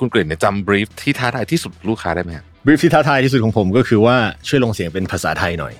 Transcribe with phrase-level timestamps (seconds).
[0.00, 4.16] คุณกฤษเนี่ยจำบรีฟที่ท้าทายที่สุดลูกค้าได้ไหมครับบรีฟที่ท้าทายที่สุดของผมก็คือว่า
[4.48, 5.74] ช่วยลงเสียงเป็นภาษาไทยหน่อย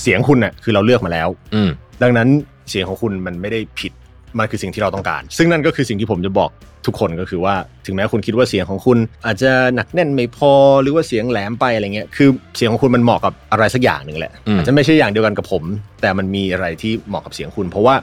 [0.00, 1.70] เสียงคุณน่ะคือเราเลือกมาแล้ว อืม
[2.02, 2.28] ดังนั้น
[2.70, 3.92] เสียงของคุณมันไม่ได้ผิด
[4.38, 6.50] มันคือสิ่งที่เราต้องการ ซึ่งนั่นก็คือสิ่งที่ผมจะบอก
[6.86, 7.54] ทุกคนก็คือว่า
[7.86, 10.52] ถึงแม้คุณคิดว่าเสียงของคุณ อาจจะหนักแน่นไม่พอ
[10.82, 15.62] หรือว่าเสียงแหลมไปอะไรเงี้ยคือเสียงของคุณมันเหมาะกับอะไรสักอย่างหนึ่งแหละอืมอาจจะไม่ใช่อย่างเดียวกันกับผม
[16.00, 17.94] แต่มันมีอะไรที่เหมาะกับเสียงคุณ เพราะว่า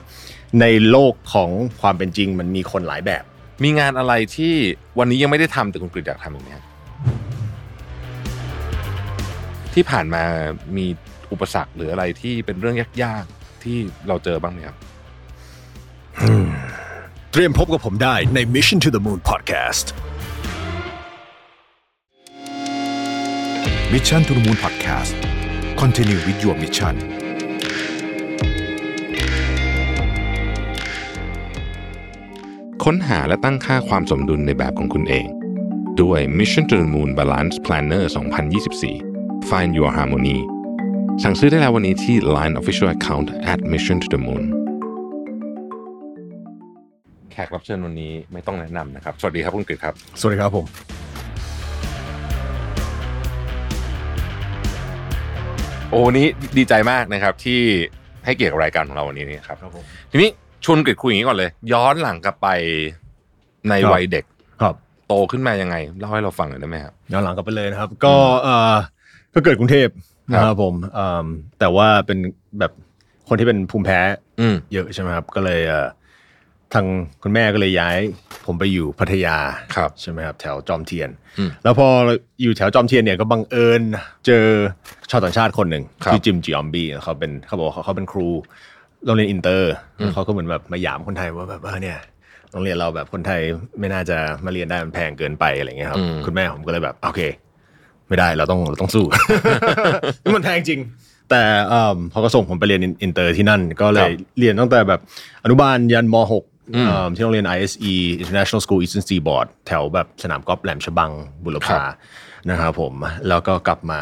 [0.62, 1.50] ในโลกของ
[1.82, 3.24] ความเป็นจริงมันมีคนหลายแบบ
[3.64, 4.54] มีงานอะไรที่
[5.00, 6.66] วันนี้ยังไม่ได้ทำแต่คุณกฤษอยากทำอีกไหมครับ
[9.74, 10.24] ที่ผ่านมา
[10.78, 10.86] มี
[11.32, 14.78] อุปสรรคหรืออะไรที่เป็นเรื่องยากๆที่เราเจอบ้างไหมครับ
[17.32, 19.86] เตรียมพบกับผมได้ใน Mission to the Moon Podcast
[23.94, 25.14] Mission to the Moon Podcast
[25.82, 27.23] Continue with your mission
[32.82, 35.26] ค้นหาและตั้งค่าความสมดุลในแบบของคุณเอง
[36.02, 38.04] ด้วย Mission to the Moon Balance Planner
[38.76, 40.38] 2024 Find Your Harmony
[41.24, 44.44] สั่งซื้อได้แล้ววันนี้ที่ Line Official Account at Mission to the Moon
[47.32, 50.66] แขกรับเชิญวันนี้ไม่ต้องแนะนำนะครับ สวัสดีครับคุณกฤษครับ สวัสดีครับผม
[55.90, 56.28] โอ้วันนี้
[56.58, 57.62] ดีใจมากนะครับที่
[58.26, 60.30] ให้เกียรติกับรายการของเราวันนี้นี่ครับครับผมทีนี้
[60.66, 62.48] ชวนกฤษคุยอย่างนี้ก่อนเลย ย้อนหลังกลับไป
[63.70, 64.26] ในครับวัยเด็ก
[64.62, 64.76] ครับ
[65.08, 68.76] โตขึ้นมายังไงเล่าให้เราฟังหน่อยได้ไหมครับย้อนหลังกลับไปเลยนะครับ ก็เอ่อ
[69.34, 69.88] ก็เกิดกรุงเทพ
[70.32, 71.28] นะคครัรับบผมเอ่อ
[71.60, 72.20] แต่ว่าเป็น
[72.60, 72.72] แบบ
[73.28, 74.00] คนที่เป็นภูมิแพ้
[74.40, 75.88] อืมเยอะใช่ไหมครับ ก็เลยเอ่อ
[76.74, 76.86] ทาง
[77.24, 77.98] คุณแม่ก็เลยย้าย
[78.46, 79.38] ผมไปอยู่พัทยา
[79.76, 81.88] ครับใช่ไหมครับ แถวจอมเทียนอืมแล้วพอ
[82.42, 83.82] อยู่แถวจอมเทียนเนี่ยก็บังเอิญ
[84.26, 84.46] เจอ
[85.12, 88.30] ชาวต่างชาติคนหนึ่งครับชื่อจิมจิออมบี้เขาเป็นเขาบอกว่าเขาเขาเป็นครู
[89.06, 89.72] โรงเรียนอินเตอร์
[90.14, 92.00] เขาก็เหมือนแบบมาหยามคนไทยว่าแบบเออเนี่ย
[92.52, 93.42] โรงเรียนเราแบบคนไทย
[93.80, 97.22] ไม่น่าจะมาเรียนได้มันแพงเกินไปอะไรเงี้ยครับอืมคุณแม่ผมก็เลยแบบโอเค
[98.08, 99.06] ไม่ได้เราต้องเราต้องสู้
[100.36, 100.82] มันแพงจริง
[101.30, 105.00] แต่เอิ่มพอก็ส่งผมไปเรียนอินเตอร์ที่นั่น ก็เลยเรียนตั้งแต่แบบ
[105.44, 107.94] อนุบาลยันม .6 อืมเอิ่มที่โรงเรียน ISE
[108.24, 111.12] International School Eastern Seaboard แถวแบบสนามกอล์ฟแหลมฉบัง
[111.44, 111.92] บูรพาครับ
[112.50, 112.94] นะครับผม
[113.28, 114.02] แล้วก็กลับมา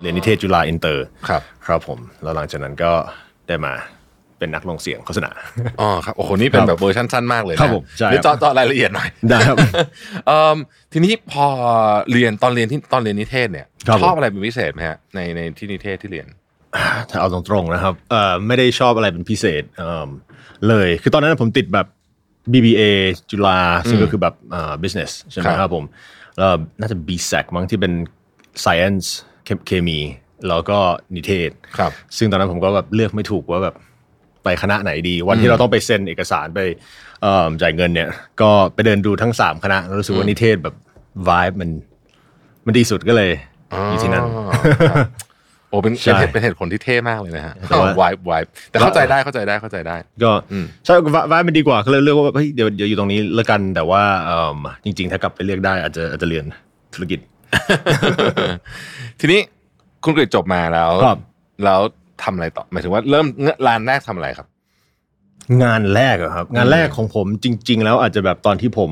[0.00, 2.92] เรียนนิเทศจุฬาอินเตอร์ครับ ครับผม แล้วหลังจากนั้นก็
[3.48, 3.74] ได้มา
[4.40, 5.30] เป็นนักลงเสียงโฆษณา
[5.80, 9.56] อ๋อครับโอ้โหนี่เป็นครับแบบเวอร์ชันสั้นมากเลยนะครับผมใช่หรือครับเจาะเจาะรายละเอียดหน่อยได้ครับ
[10.26, 10.56] เอิ่ม
[10.92, 11.46] ทีนี้พอ
[12.12, 16.26] เรียนตอนเรียนที่ตอนเรียนนิเทศเนี่ยครับชอบผมอะไรเป็นพิเศษไหมฮะในในที่นิเทศที่เรียน
[17.10, 20.08] ถ้าเอาตรงๆนะครับเอ่อไม่ได้ชอบอะไรเป็นพิเศษเอิ่ม
[20.68, 21.86] เลย คือตอนนั้นผมติดแบบ
[22.52, 22.82] BBA
[23.30, 25.84] จุฬาซึ่งก็คือแบบเอ่อ business ใช่ไหมครับครับผม
[26.36, 26.48] แล้ว
[26.80, 27.92] น่าจะ BSEC มั้งที่เป็น
[28.64, 29.06] science
[29.44, 30.00] เคเคมี
[30.48, 30.78] แล้วก็
[31.14, 33.74] นิเทศครับ ซึ่งตอนนั้นผมก็แบบเลือกไม่ถูกว่าแบบ
[34.44, 36.60] ไปคณะไหนดี วันที่เราต้องไปเซ็นเอกสารไป
[37.22, 38.08] เอิ่มจ่ายเงินเนี่ย
[38.40, 40.74] ก็ไปเดินดูทั้ง3คณะแล้วรู้สึกว่านิเทศแบบ
[41.28, 41.70] vibe มัน
[42.66, 43.30] มันดีสุดก็เลย
[43.88, 44.44] อยู่ที่นั่นอ๋อ
[44.90, 45.06] ครับ
[45.68, 56.44] โอ้เป็นใช่เป็นเหตุเป็นเหตุผลที่เท่มากเลยนะฮะแต่ว่าวายวายแต่เข้าใจได้เข้าใจได้เข้าใจได้ ก็อืมใช่ว่ามันดีกว่าก็เลยเลือกว่าแบบเฮ้ยเดี๋ยวเดี๋ยวอยู่ตรงนี้แล้วกันแต่ว่าเอิ่มจริง ๆ ถ้ากลับไปเลือกได้อาจจะอาจจะเรียน
[56.94, 57.20] ธุรกิจ
[59.20, 59.40] ทีนี้
[60.04, 61.18] คุณกฤษจบมาแล้วครับ
[61.64, 61.80] แล้ว
[62.24, 63.26] ทำอะไรต่อหมายถึงว่าเริ่ม
[63.66, 64.46] ร้านแรกทำอะไรครับ
[65.62, 68.90] งานแรกอะครับ งานแรกของผมจริง ๆ แล้วอาจจะแบบตอนที่ผม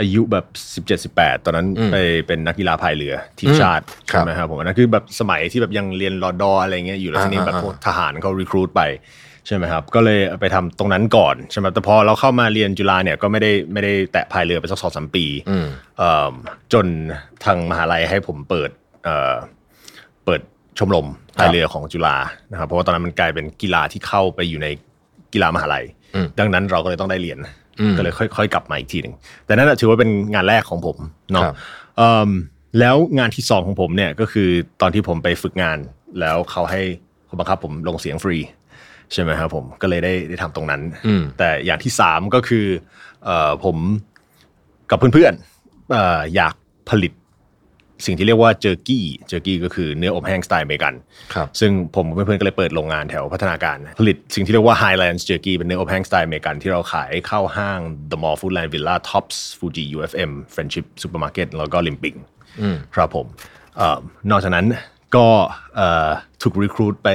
[0.00, 1.96] อายุแบบสิบเจ็ดสิบแปดตอนนั้นอืมไป
[2.26, 8.82] เป็นนักกีฬาพายเรือทีมชาติครับใช่ไหมครับผมอันนั้นคือแบบสมัยที่แบบยังเรียนรอดออะไรเงี้ยอยู่แล้วทีนี้อ่าแบบอ่าพวกทหารเขารีครูดไป
[9.46, 15.66] ใช่ไหมครับก็เลยไปทำตรงนั้นก่อนใช่ไหมแต่พอเราเข้ามาเรียนจุฬาเนี่ยก็ไม่ได้ไม่ได้แตะพายเรือไปสักสองสามปีอืม
[15.98, 16.32] เอ่อ
[16.72, 16.86] จน
[17.44, 18.70] ทางมหาลัยให้ผมเปิด
[19.04, 19.34] เอ่อ
[20.24, 20.40] เปิด
[20.78, 22.16] ชมรมพายเรือของจุฬา
[22.50, 24.68] นะครับเพราะว่าตอนนั้นมันกลายเป็นกีฬาที่เข้าไปอยู่ใน
[25.32, 27.38] กีฬามหาลัยอืมดังนั้นเราก็เลยต้องได้เรียน
[27.80, 29.14] อืมก็เลยค่อยๆกลับมาอีกทีหนึ่ง
[29.46, 30.96] แต่นั่นนะถือว่าเป็นงานแรกของผม
[31.32, 31.54] เนาะครับ
[31.96, 32.30] เอิ่ม
[32.80, 34.48] แล้วงานที่สองของผมเนี่ยก็คือ
[34.80, 35.78] ตอนที่ผมไปฝึกงาน
[36.20, 36.82] แล้วเขาให้
[37.26, 38.38] เขาบังคับผมลงเสียงฟรี
[39.12, 42.66] ใช่ไหมครับผมก็เลยได้ได้ทำตรงนั้นอืมแต่อย่างที่สามก็คือ
[43.24, 43.76] เอ่อผม
[44.90, 46.54] กับเพื่อนๆเอ่ออยาก
[46.90, 47.12] ผลิต
[48.06, 50.94] สิ่งที่เรียกว่า jerky jerky ก็คือเนื้ออบแห้งสไตล์อเมริกัน
[51.34, 57.80] ครับซึ่งผมกับเพื่อนๆก็เลยเปิดโรงงานแถวพัฒนาการผลิตสิ่งที่เรียกว่า Highlands Jerky เป็นเนื้ออบแห้งสไตล์อเมริกันที่เราขายเข้าห้าง
[58.10, 62.18] The Mall Foodland Villa Tops Fuji UFM Friendship Supermarket แล้วก็ Limping
[62.60, 63.26] อืมครับผม
[63.76, 63.96] เอ่อ
[64.30, 64.66] นอกจากนั้น
[65.16, 65.26] ก็
[65.76, 66.08] เอ่อ
[66.42, 67.08] ถูกรีครูดไป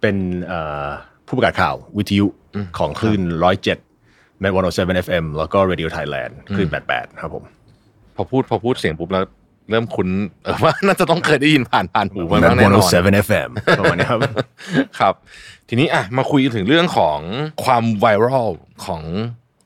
[0.00, 0.16] เป็น
[0.46, 0.86] เอ่อ
[1.26, 2.26] ผู้ประกาศข่าววิทยุ
[2.78, 3.20] ของคลื่น
[3.82, 7.44] 107 Met 107 FM แล้วก็ Radio Thailand คลื่น 88 ครับผม
[8.16, 9.24] พอพูดพอพูดเสียงปุ๊บแล้ว
[9.70, 10.08] เริ่มคุ้น
[10.44, 12.82] เออว่าน่าจะต้องเคยได้ยินผ่านผ่านหูมา Met บ้างแน่นอน
[13.22, 14.20] 107 FM ประมาณนี้ครับ
[14.98, 15.14] ครับ
[15.68, 17.18] ทีนี้อะมาคุยถึงเรื่องของ
[17.64, 18.50] ความไวรัล
[18.86, 19.02] ของ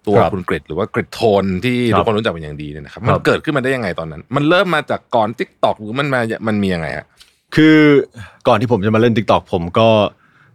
[0.06, 7.06] ตัวครับคุณกริดหรือว่า Krittone ที่ครับทุกคนรู้จักเป็นอย่างดีเนี่ยนะครับครับมันเกิดขึ้นมาได้ยังไงตอนนั้น มันเริ่มมาจากก่อน TikTok หรือมันมามันมียังไงฮะ
[7.56, 7.78] คือ
[8.48, 9.88] ก่อนที่ผมจะมาเล่น TikTok ผมก็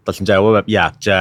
[0.08, 1.20] ตัดสินใจว่าแบบอยากจะ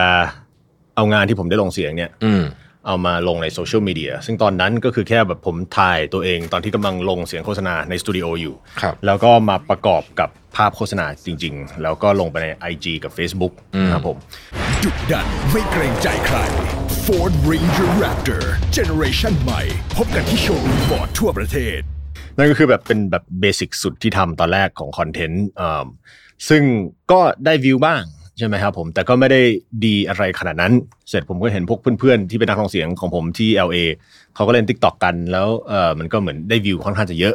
[0.96, 2.42] เอางานที่ผมได้ลงเสียงเนี่ยอืม
[2.86, 14.16] เอามาลงในโซเชียลมีเดียซึ่งตอนนั้นก็คือแค่แบบผมถ่ายตัวเองตอนที่กำลังลงเสียงโฆษณาในสตูดิโออยู่ครับแล้วก็มาประกอบกับภาพโฆษณาจริง ๆ แล้วก็ลงไปใน IG กับ Facebook นะครับผม
[14.82, 16.38] ดุดันไม่เกรงใจใคร
[17.04, 18.44] Ford Ranger Raptor
[18.76, 19.62] Generation ใหม่
[19.96, 21.80] พบกันที่โชว์รูมฟอร์ดทั่วประเทศ
[22.36, 25.86] นั่นก็คือแบบเป็นแบบเบสิกสุดที่ทำตอนแรกของคอนเทนต์เอิ่ม
[26.48, 26.62] ซึ่ง
[27.12, 28.02] ก็ได้วิวบ้าง
[28.40, 29.40] ใช่ไหมครับผมแต่ก็ไม่ได้
[29.84, 30.72] ดีอะไรขนาดนั้น
[31.08, 33.78] เสร็จผมก็เห็นพวกเพื่อนๆ ที่เป็นนักร้องเสียงของผมที่ LA
[34.34, 37.34] เขาก็เล่น Tik t o k กันแล้วเออมันก็เหมือนได้วิวค่อนข้างจะเยอะ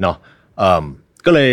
[0.00, 0.16] เนาะ
[0.58, 0.84] เอิ่ม
[1.26, 1.50] ก็เลย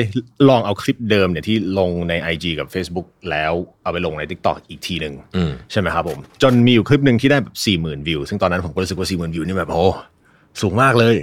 [0.49, 3.53] ลองเอาคลิปเดิมเนี่ยที่ลงใน IG กับ Facebook แล้ว
[3.83, 9.87] เอาไปลงใน Tik t o k อีกทีหนึ่งอืมใช่ไหมครับผม จนมีอยู่คลิปหนึ่งที่ได้แบบสี่หมื่นวิว ซึ่งตอนนั้นผมก็รู้สึกว่าสี่หมื่นวิวนี่แบบโอ้
[10.61, 11.15] สูงมากเลย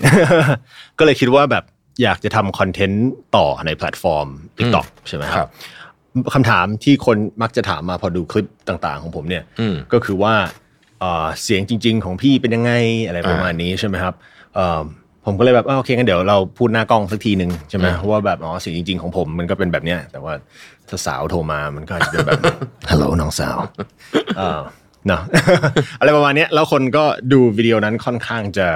[0.99, 1.65] ก็เลยคิดว่าแบบ
[2.03, 5.51] อยากจะทำคอนเทนต์ต่อในแพลตฟอร์ม TikTok ใช่ไหมคครัรับบ
[6.35, 10.35] คำถามที่คนมักจะถามมาพอดูคลิปต่างๆ ของผมเนี่ยอืมก็คือว่า
[11.01, 12.73] เอ่อเสียงจริง ๆ ของพี่เป็นยังไง
[13.07, 14.15] อะไรประมาณนี้ใช่ไหมครับ
[14.55, 14.81] เอ่อ
[15.27, 20.33] ผมก็เลยแบบอะโอเคงั้นเดี๋ยวเราพูดหน้ากล้องสักทีหนึ่งใช่ไหมว่าแบบอ๋อเสียงจริง ๆ ของผมมันก็เป็นแบบเนี้ยแต่ว่า
[20.89, 22.41] ถ้าสาวโทรมามันก็อาจจะเป็นแบบ
[22.91, 23.59] ฮัลโหลน้องสาว
[24.37, 24.61] เออ
[25.07, 25.23] เนาะ
[25.99, 28.67] อะไรประมาณเนี้ยแล้วคนก็ดูวิดีโอนั้นค่อนข้างจะ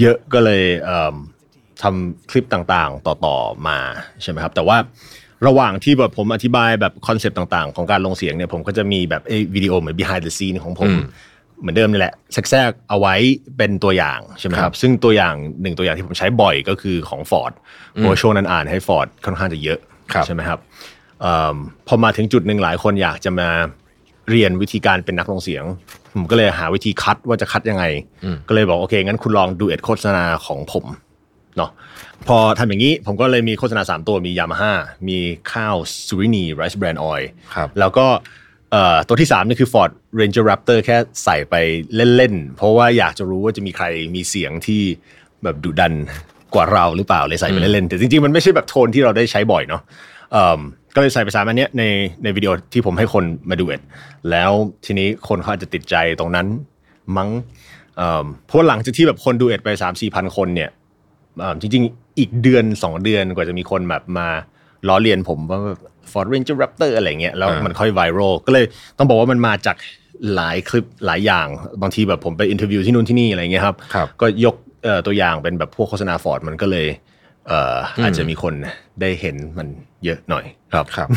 [0.00, 1.14] เยอะก็เลยเอิ่ม
[1.82, 3.78] ทำคลิปต่างๆ ต่อๆมา
[4.22, 4.76] ใช่ไหมครับ แต่ว่า
[5.46, 10.90] ระหว่างที่แบบผมอธิบายแบบ concept ต่างๆ ของการลงเสียงเนี่ยผมก็จะมีแบบเอ้ยวิดีโอเหมือน behind the scene ของผม
[11.60, 13.14] เหมือนเดิมนี่แหละแทรกๆเอาไว้
[13.56, 17.52] เป็นตัวอย่างใช่ไหมครับ ซึ่งตัวอย่างหนึ่งตัวอย่างที่ผมใช้บ่อยก็คือของ Ford
[17.92, 19.78] เพราะว่าช่วงนั้นอ่านให้ Ford ค่อนข้างจะเยอะ
[20.12, 20.58] ครับใช่ไหมครับ
[21.20, 23.48] เอิ่มพอมาถึงจุดหนึ่งหลายคนอยากจะมา
[24.30, 25.64] เรียนวิธีการเป็นนักลงเสียง
[26.14, 27.84] ผมก็เลยหาวิธีคัดว่าจะคัดยังไง
[28.48, 30.84] ก็เลยบอกโอเคงั้นคุณลองดูเอ็ดโฆษณาของผม
[31.56, 31.70] เนาะ
[32.28, 34.72] พอทำอย่างนี้ผมก็เลยมีโฆษณา 3 ตัวมียามาฮ่า
[35.08, 35.18] มี
[35.52, 37.22] ข้าวซูรินีไรซ์แบรนด์ออย
[37.54, 38.06] ครับแล้วก็
[38.72, 39.90] เอ่อตัวที่ 3 นี่คือ Ford
[40.20, 41.54] Ranger Raptor แค่ใส่ไป
[42.16, 44.82] เล่น ๆ เพราะว่าอยากจะรู้ว่าจะมีใครมีเสียงที่
[45.42, 45.94] แบบดุดัน
[46.54, 49.82] กว่าเราหรือเปล่าเลยใส่ไปเล่นๆแต่จริง ๆ มันไม่ใช่แบบโทนที่เราได้ใช้บ่อยเนาะ
[50.32, 50.60] เอิ่ม
[50.94, 51.82] ก็เลยใส่ไปสามอันเนี้ยใน
[52.22, 53.82] ในวิดีโอที่ผมให้คนมาดูเอ็ด
[54.30, 54.50] แล้ว
[54.84, 56.46] ทีนี้คนเขาอาจจะติดใจตรงนั้น
[57.16, 57.30] มั้ง
[57.96, 60.83] เอิ่มเพราะว่าหลังจากที่แบบคนดูเอ็ดไป3 4 0 0 0คนเนี่ยอ่า
[61.60, 64.28] จริงๆ อีกเดือน2เดือนกว่าจะมีคนแบบมา
[64.88, 65.80] ล้อเลียนผมว่าแบบ
[66.12, 68.64] Ford Ranger Raptor อะไรเงี้ยแล้วอ่ามัมันค่อยไวรัลก็เลย
[68.98, 69.76] ต้องบอกว่ามันมาจาก
[70.34, 71.46] หลายคลิปหลายอย่าง
[71.82, 74.54] บางทีแบบผมไป interview ที่นู่นที่นี่อะไรเงี้ยครับครับก็ยก
[74.84, 76.86] เอ่อตัวอย่างเป็นแบบพวกโฆษณา Ford มันก็เลย
[77.48, 78.54] เอ่อออาจจะมีคน
[79.00, 79.68] ได้เห็นมัน
[80.04, 81.08] เยอะหน่อยครับครับ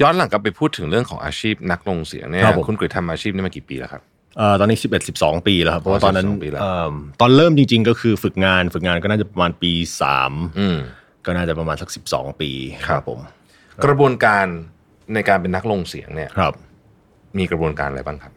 [0.00, 4.02] ย้อนหลังกลับไปพูดถึงเรื่องของอาชีพนักลงเสียงเนี่ยครับผมคุณกริดทำอาชีพนี้มากี่ปีแล้วครับ
[4.38, 9.72] เอ่อตอนนี้11 12ปีแล้วครับเพราะว่าตอนนั้น12ปีแล้ว เอิ่มตอนเริ่มจริง ๆ ก็คือฝึกงานฝึกงานก็น่าจะประมาณปี
[10.16, 10.78] 3อืม
[11.26, 12.50] ก็น่าจะประมาณสัก12ปี
[12.86, 13.20] ครับ ผม
[13.84, 14.46] กระบวนการ
[15.14, 16.52] ในการเป็นนักลงเสียงเนี่ย ครับ
[17.38, 18.32] มีกระบวนการอะไรบ้างครับ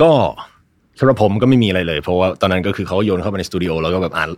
[0.00, 0.12] ก็
[0.98, 4.28] สำหรับผมก็ไม่มีอะไรเลย เพราะว่าตอนนั้นก็คือเขาโยนเข้ามาในสตูดิโอแล้วก็แบบอ่าน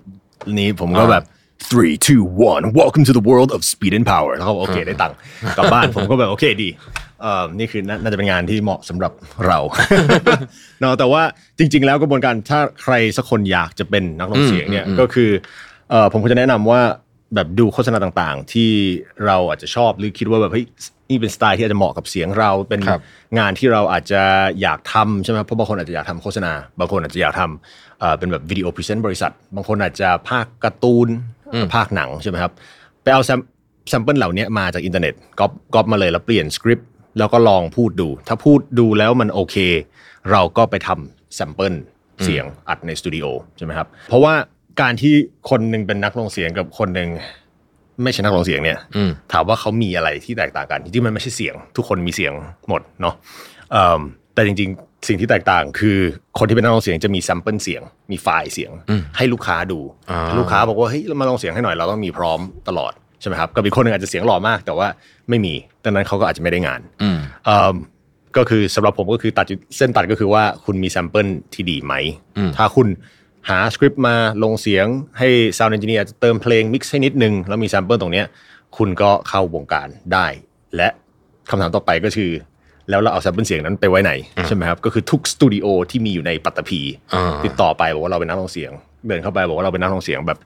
[0.59, 1.25] นี้ผมก็แบบ
[1.70, 5.17] three two one welcome to the world of speed and power แล้วเขาบอกโอเคได้ตังค์
[5.56, 6.69] กลับบ้าน ผมก็แบบโอเคดี
[7.14, 7.14] เอ่อ
[7.59, 9.13] นี่คือนาน่าจะเป็นงานที่เหมาะสำหรับ
[9.47, 9.59] เรา
[10.81, 11.23] เนาะแต่ว่า
[11.59, 15.31] จริง ๆ แล้วกระบวนการถ้าใครสักคนอยากจะเป็นนักร้องเสียงเนี่ยก็คือ
[15.91, 16.81] เอ่อผมก็จะแนะนำว่า
[17.35, 18.71] แบบดูโฆษณาต่างๆ ที่
[19.27, 20.67] เราอาจจะชอบหรือคิดว่าแบบเฮ้ย
[21.11, 23.01] นี่เป็นสไตล์ที่อาจจะเหมาะกับเสียงเราเป็นครับ
[23.39, 24.23] งานที่เราอาจจะ
[24.63, 31.09] อยากทำใช่ไหมครับเพราะบางคนอาจจะอยากทำโฆษณา บางคนอาจจะอยากทำเอ่อเป็นแบบวิดีโอ present บริษัท บางคนอาจจะพากย์การ์ตูน
[31.75, 32.53] พากย์หนังใช่ไหมครับ
[33.03, 33.41] ไปเอา sam
[33.89, 39.56] sample เหล่านี้มาจากอินเทอร์เน็ต copy copy มาเลยแล้วเปลี่ยนสคริปต์ แล้วก็ลองพูดดู ถ้าพูดดูแล้วมันโอเค
[40.33, 41.75] เราก็ไปทำ sample
[42.25, 43.25] เสียงอัดในสตูดิโอ
[43.56, 44.35] ใช่ไหมครับ เพราะว่า
[44.81, 45.15] การที่
[45.51, 47.09] คนหนึ่งเป็นนักลงเสียงกับคนหนึ่ง
[48.03, 52.33] ไม่ใช่นักร้องเสียงเนี่ยอืมถามว่าเขามีอะไรที่แตกต่างกันที่มันไม่ใช่เสียง ทุกคนมีเสียง
[52.69, 53.15] หมดเนาะ
[53.73, 54.01] เอิ่ม
[54.35, 55.99] แต่จริงๆ สิ่งที่แตกต่างคือ
[56.39, 58.71] คนที่เป็นนักลงเสียงจะมี sample เสียง มีไฟล์เสียง
[59.17, 59.81] ให้ลูกค้าดู
[60.11, 64.89] อ่าถ้าลูกค้าบอกว่าเฮ้ยเรามาลองเสียงให้หน่อยเราต้องมีพร้อมตลอด ใช่ไหมครับกับอีกคนหนึ่งอาจจะเสียงหล่อมาก แต่ว่า
[65.29, 65.55] ไม่มี
[65.85, 67.77] ดังนั้นเขาก็อาจจะไม่ได้งานอืมเอิ่ม
[68.37, 71.94] ก็คือสำหรับผมก็คือตัดจุดเส้นตัดก็คือว่าคุณมี sample ที่ดีไหม
[72.37, 72.89] อืมถ้าคุณ
[73.49, 74.87] หาสคริปต์มาลงเสียง
[75.19, 78.27] ให้ sound engineer เติมเพลง mix ให้นิดนึง แล้วมี sample ตรงเนี้ย
[78.77, 80.27] คุณก็เข้าวงการได้
[80.77, 80.89] และ
[81.51, 82.31] คำถามต่อไปก็คือ
[82.91, 84.13] แล้วเราเอา sample เสียงนั้นไปไว้ไหน
[84.47, 86.81] ใช่ไหมครับ ก็คือทุกสตูดิโอที่มีอยู่ในปัตตภี
[87.15, 88.71] อ่าติดต่อไปบอกว่าเราเป็นนักร้องเสียง
[89.06, 90.39] เดินเข้าไปบอกว่าเราเป็นนักร้องเสียงแบบ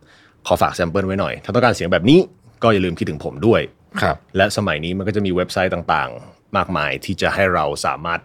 [0.47, 2.19] ขอฝาก sample ไว้หน่อย ถ้าต้องการเสียงแบบนี้
[2.62, 3.61] ก็อย่าลืมคิดถึงผมด้วย
[4.03, 8.21] ครับ และสมัยนี้มันก็จะมีเว็บไซต์ต่างๆ มากมายที่จะให้เราสามารถ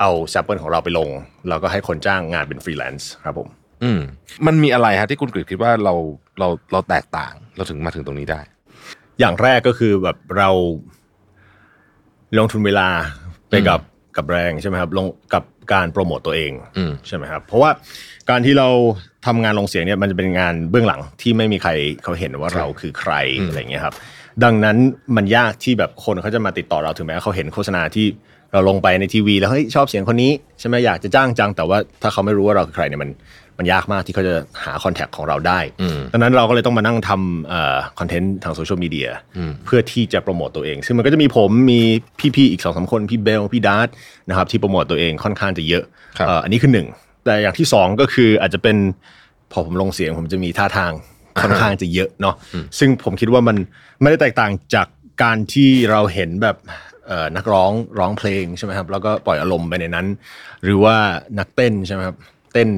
[0.00, 1.08] เอา sample ของเราไปลง
[1.48, 3.48] เราก็ให้คนจ้างงานเป็นฟรีแลนซ์ครับผม
[3.82, 4.00] อืม
[4.46, 5.94] มันมีอะไรฮะที่คุณกริดคิดว่าเรา
[6.38, 8.40] เราเราแตกต่างเราถึงมาถึงตรงนี้ได้
[9.20, 10.50] อย่างแรกก็คือแบบเรา
[12.38, 12.88] ลงทุนเวลา
[13.50, 13.80] ไปกับ
[14.16, 17.70] กับแรงใช่ไหมครับลงกับการโปรโมตตัวเองอืมใช่ไหมครับ เพราะว่า
[18.30, 18.68] การที่เรา
[19.26, 21.70] ทำงานลงเสียงเนี่ยมันจะเป็นงานเบื้องหลังที่ไม่มีใคร
[22.02, 23.12] เขาเห็นว่าเราคือใคร
[23.46, 23.94] อะไรเงี้ยครับ
[24.44, 24.76] ดังนั้น
[25.16, 28.06] มันยากที่แบบคนเขาจะมาติดต่อเราถึงแม้เขาเห็นโฆษณาที่
[28.52, 33.10] เราลงไปในทีวี แล้วเฮ้ยชอบเสียงคนนี้ใช่ไหมอยากจะจ้างจังแต่ว่าถ้าเขาไม่รู้ว่าเราคือใครเนี่ยมัน
[33.58, 35.60] มันยากมากที่เขาจะหาคอนแทคของเราได้
[36.12, 39.08] ดังนั้นเราก็เลยต้องมานั่งทำเอ่อคอนเทนต์ทางโซเชียลมีเดีย
[39.64, 41.80] เพื่อที่จะโปรโมตตัวเอง ซึ่งมันก็จะมีผมมี
[42.36, 43.88] พี่ๆอีกสองสามคน พี่เบล พี่ดาร์ต
[44.28, 45.84] นะครับที่โปรโมตตัวเองค่อนข้างจะเยอะ
[46.18, 46.86] ครับเอ่ออันนี้คือหนึ่ง
[47.24, 48.76] แต่อย่างที่สองก็คืออาจจะเป็น
[49.52, 50.92] พอผมลงเสียงผมจะมีท่าทาง
[51.42, 52.34] ค่อนข้างจะเยอะเนาะ
[52.78, 53.56] ซึ่งผมคิดว่ามัน
[54.00, 54.86] ไม่ได้แตกต่างจาก
[55.22, 56.56] การที่เราเห็นแบบ
[57.06, 60.06] เอ่อนักร้องร้องเพลงใช่ไหมครับแล้วก็ปล่อยอารมณ์ไปในนั้น
[60.64, 60.96] หรือว่า
[61.38, 62.16] นักเต้นใช่ไหมครับ
[62.52, 62.68] เต้น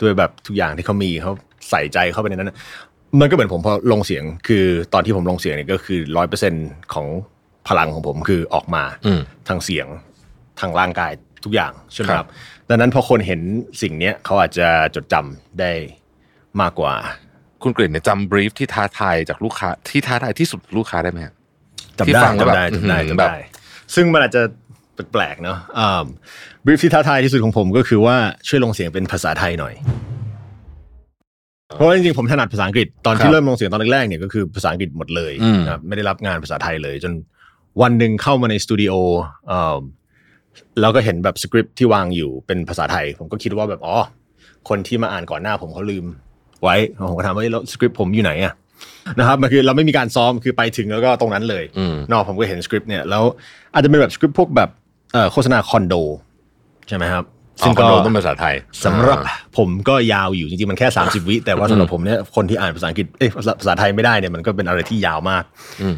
[0.00, 1.32] ด้วยแบบทุกอย่างที่เขามีเขา
[1.70, 2.52] ใส่ใจเข้าไปในนั้น
[3.20, 6.54] มันก็เหมือนผมพอลงเสียงคือตอนที่ผมลงเสียงเนี่ยก็คือร้อยเปอร์เซ็น
[6.94, 7.06] ของ
[7.68, 9.86] พลังของผมคือออกมาอืมทางเสียง
[10.60, 11.12] ทางร่างกาย
[11.44, 12.28] ทุกอย่างใช่ไหมครับ
[12.68, 13.40] ดังนั้นพอคนเห็น
[13.82, 15.72] สิ่งเนี้ยเขาอาจจะจดจำได้
[16.60, 16.94] มากกว่า
[17.62, 21.34] คุณกฤษเนี่ยจำบรีฟที่ท้าทายจากลูกค้าที่ท้าทายที่สุดลูกค้าได้ไหมฮะ
[21.98, 23.38] จำที่ได้ฟังแล้วจำแบบได้จำได้อื้อหือจำแบบได้
[23.94, 24.42] ซึ่งมันอาจจะ
[25.12, 25.58] แปลกๆเนาะ
[26.64, 28.16] บรีฟที่ท้าทายที่สุดของผมก็คือว่า
[28.48, 29.74] ช่วยลงเสียงเป็นภาษาไทยหน่อย
[31.76, 37.12] เพราะว่าจริงๆผมถนัดภาษาอังกฤษตอนคที่รับเริ่มลงเสียงตอนแรกๆเนี่ยก็คือภาษาอังกฤษหมดเลยอืมนะครับไม่ได้รับงานภาษาไทยเลย จน
[37.82, 38.92] วันหนึ่งเข้ามาในสตูดิโอ
[39.48, 39.76] เอ่อ
[40.80, 43.96] แล้วก็เห็นแบบสคริปต์ที่วางอยู่เป็นภาษาไทย ผมก็คิดว่าแบบอ๋อ
[44.68, 46.04] คนที่มาอ่านก่อนหน้าผมเขาลืม
[46.62, 46.76] ไว้
[47.08, 48.54] ผมก็ถามว่าเอ้ยแล้วสคริปต์ผมอยู่ไหนอะ
[49.18, 53.22] นะครับมันคือเราไม่มีการซ้อมคือไปถึงแล้วก็ตรงนั้นเลยอืมนอกผมก็เห็นสคริปต์เนี่ยแล้ว
[53.74, 54.70] อาจจะเป็นแบบสคริปต์พวกแบบ
[55.12, 55.94] เอ่อโฆษณาคอนโด
[56.88, 57.24] ใช่ไหมครับ
[57.60, 58.54] ซึ่งคอนโดต้องเป็นภาษาไทย
[58.84, 59.18] สำหรับ
[59.58, 65.44] ผมก็ยาวอยู่จริงๆมันแค่ 30 วิแต่ว่าสำหรับผมเนี่ยคนที่อ่านภาษาอังกฤษเอ้ยภาษาภาษาไทยไม่ได้เนี่ยมันก็เป็นอะไรที่ยาวมาก
[65.82, 65.94] อืม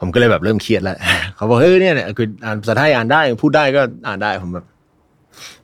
[0.00, 0.96] ผมก็เลยแบบเริ่มเครียดแล้ว
[1.36, 4.66] เขาบอกเฮ้ยเนี่ยเนี่ยคืออ่านภาษาไทยอ่านได้พูดได้ก็อ่านได้ผมแบบ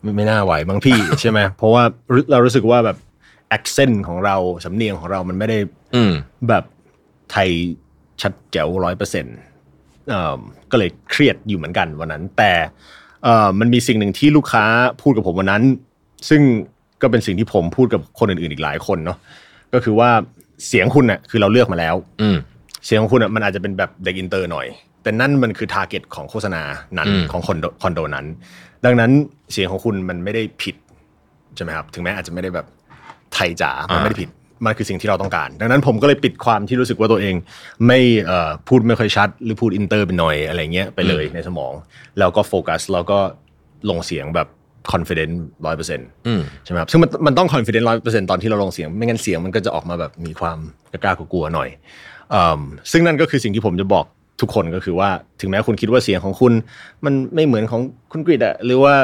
[0.01, 1.83] ไม่ไม่น่าไหวบางพี่ใช่ไหมเพราะว่า
[2.31, 2.97] เรารู้สึกว่าแบบ
[3.57, 5.59] accent ของเราสำเนียงของเรามันไม่ได้
[5.95, 6.13] อืม
[6.49, 6.65] แบบ
[7.33, 7.49] ไทย
[8.23, 9.37] ชัดแจ๋วร้อยเปอร์เซ็นต์
[10.71, 12.53] ก็เลยเครียดอยู่เหมือนกันวันนั้น แต่
[13.25, 14.65] เอ่อมันมีสิ่งหนึ่งที่ลูกค้า
[15.03, 15.63] พูดกับผมวันนั้น
[16.29, 16.43] ซึ่ง
[17.03, 19.19] ก็เป็นสิ่งที่ผมพูดกับคนอื่นๆอีกหลายคนเนาะ
[19.75, 20.11] ก็คือว่า
[20.67, 22.37] เสียงคุณน่ะคือเราเลือกมาแล้วอืม
[22.87, 24.67] เสียงของคุณอะมันอาจจะเป็นแบบเด็กอินเตอร์หน่อย
[25.03, 26.63] แต่นั่นมันคือ target ของโฆษณา
[26.99, 28.27] นั้นอืมของคอนโดคอนโดนั้น
[28.85, 29.11] ดังนั้น
[29.53, 30.77] เสียงของคุณมันไม่ได้ผิด
[31.57, 32.67] ใช่ไหมครับถึงแม้อาจจะไม่ได้แบบ
[33.35, 34.31] ไทยจ๋ามันไม่ได้ผิด
[34.65, 37.35] มันคือสิ่งที่เราต้องการ ดังนั้นผมก็เลยปิดความที่รู้สึกว่าตัวเอง
[37.87, 41.73] ไม่เอ่อพูดไม่ค่อยชัด หรือพูดอินเตอร์ไปหน่อยอะไรเงี้ยไปเลยในสมอง
[42.19, 43.19] แล้วก็โฟกัสแล้วก็
[43.91, 44.49] ลงเสียงแบบ
[44.93, 45.35] confident
[45.67, 50.59] ร้อยเปอร์เซ็นต์อืมใช่ไหมครับซึ่งมันมันต้อง confident ร้อยเปอร์เซ็นต์ตอนที่เราลงเสียง ไม่งั้นเสียงมันก็จะออกมาแบบมีความ
[51.03, 52.14] กล้ากลัวๆหน่อยอืม
[52.93, 54.05] ซึ่งนั่นก็คือสิ่งที่ผมจะบอก
[54.41, 55.09] ทุกคนก็คือว่า
[55.41, 56.53] ถึงแม้คุณคิดว่าเสียงของคุณ
[57.05, 57.81] มันไม่เหมือนของ
[58.13, 58.95] คุณกริดอะหรือว่า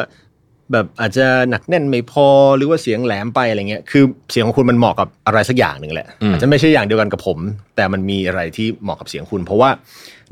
[0.73, 7.39] แบบอาจจะหนักแน่นไม่พอหรือว่าเสียงแหลมไปอะไรเงี้ยคือเสียงของคุณมันเหมาะกับอะไรสักอย่างหนึ่งแหละอืมอาจจะไม่ใช่อย่างเดียวกันกับผม
[7.77, 9.71] แต่มันมีอะไรที่เหมาะกับเสียงคุณ เพราะว่า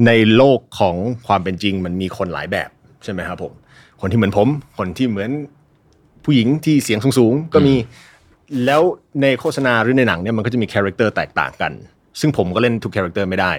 [0.07, 2.71] ในโลกของความเป็นจริง มันมีคนหลายแบบ
[3.04, 3.52] ใช่ไหมครับผม
[4.00, 5.30] คนที่เหมือนผม คนที่เหมือน
[6.25, 7.75] ผู้หญิงที่เสียงสูงๆก็มี
[8.66, 8.83] แล้ว
[9.23, 11.73] ในโฆษณาหรือในหนังเนี่ยมันก็จะมี character แตกต่างกัน
[12.21, 13.53] ซึ่งผมก็เล่นทุก character ไม่ได้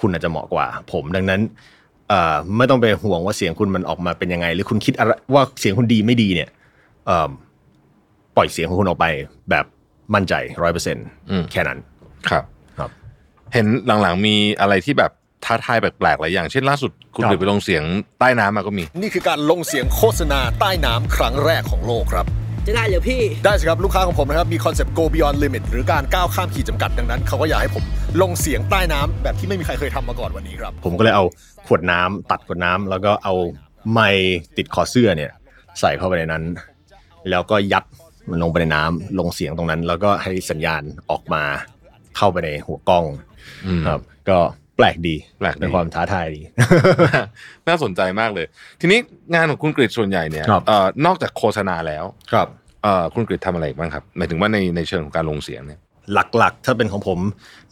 [0.00, 1.40] คุณอาจจะเหมาะกว่า ผมดังนั้น
[2.08, 6.50] เอ่อไม่ต้องไปห่วงว่าเสียงคุณมันออกมาเป็นยังไง หรือคุณคิดอะไรว่าเสียงคุณดีไม่ดีเนี่ย
[7.06, 7.30] เอ่อ
[8.36, 9.06] ปล่อยเสียงของคุณออกไป
[9.50, 9.64] แบบ
[10.14, 11.78] มั่นใจร้อยเปอร์เซ็นต์อืมแค่นั้น
[12.28, 12.44] ครับ
[12.78, 12.90] ครับ
[13.52, 13.66] เห็น
[14.02, 15.12] หลังๆมีอะไรที่แบบ
[15.44, 17.82] ท้าทายแปลกๆหลายอย่าง เช่นล่าสุดคุณครับกฤษไปลงเสียง
[18.18, 22.26] ใต้น้ำมาก็มี นี่คือการลงเสียงโฆษณาใต้น้ำครั้งแรกของโลกครับ
[22.66, 27.84] จะได้เหรอพี่ ได้สิครับ ลูกค้าของผมนะครับ มีคอนเซปต์ go beyond limit หรือการก้าวข้ามขีดจำกัดดังนั้น เขาก็อยากให้ผม
[28.22, 31.24] ลงเสียงใต้น้ำแบบที่ไม่มีใครเคยทำมาก่อนวันนี้ครับ ผมก็เลยเอา
[31.66, 33.34] ขวดน้ำตัดขวดน้ำแล้วก็เอา
[33.92, 34.08] ไม้
[34.56, 35.32] ติดคอเสื้อเนี่ย
[35.80, 36.44] ใส่เข้าไปในนั้น
[37.30, 37.84] แล้วก็ยัด
[38.30, 41.42] มันลงไปในน้ำลงเสียงตรงนั้น แล้วก็ให้สัญญาณออกมา
[42.16, 43.04] เข้าไปในหัวกล้อง
[43.66, 44.38] อืมครับ ก็
[44.80, 46.42] แปลกดีแปลกดีเป็นความท้าทายดี
[47.68, 48.46] น่าสนใจมากเลย
[48.80, 48.98] ทีนี้
[49.34, 52.48] งานของคุณกฤษส่วนใหญ่เนี่ยครับเอ่อนอกจากโฆษณาแล้วครับ
[52.82, 55.80] เอ่อคุณกฤษทำอะไรอีกบ้างครับหมายถึงว่าในในเชิงของการลงเสียงเนี่ย
[56.38, 57.18] หลักๆ ถ้าเป็นของผม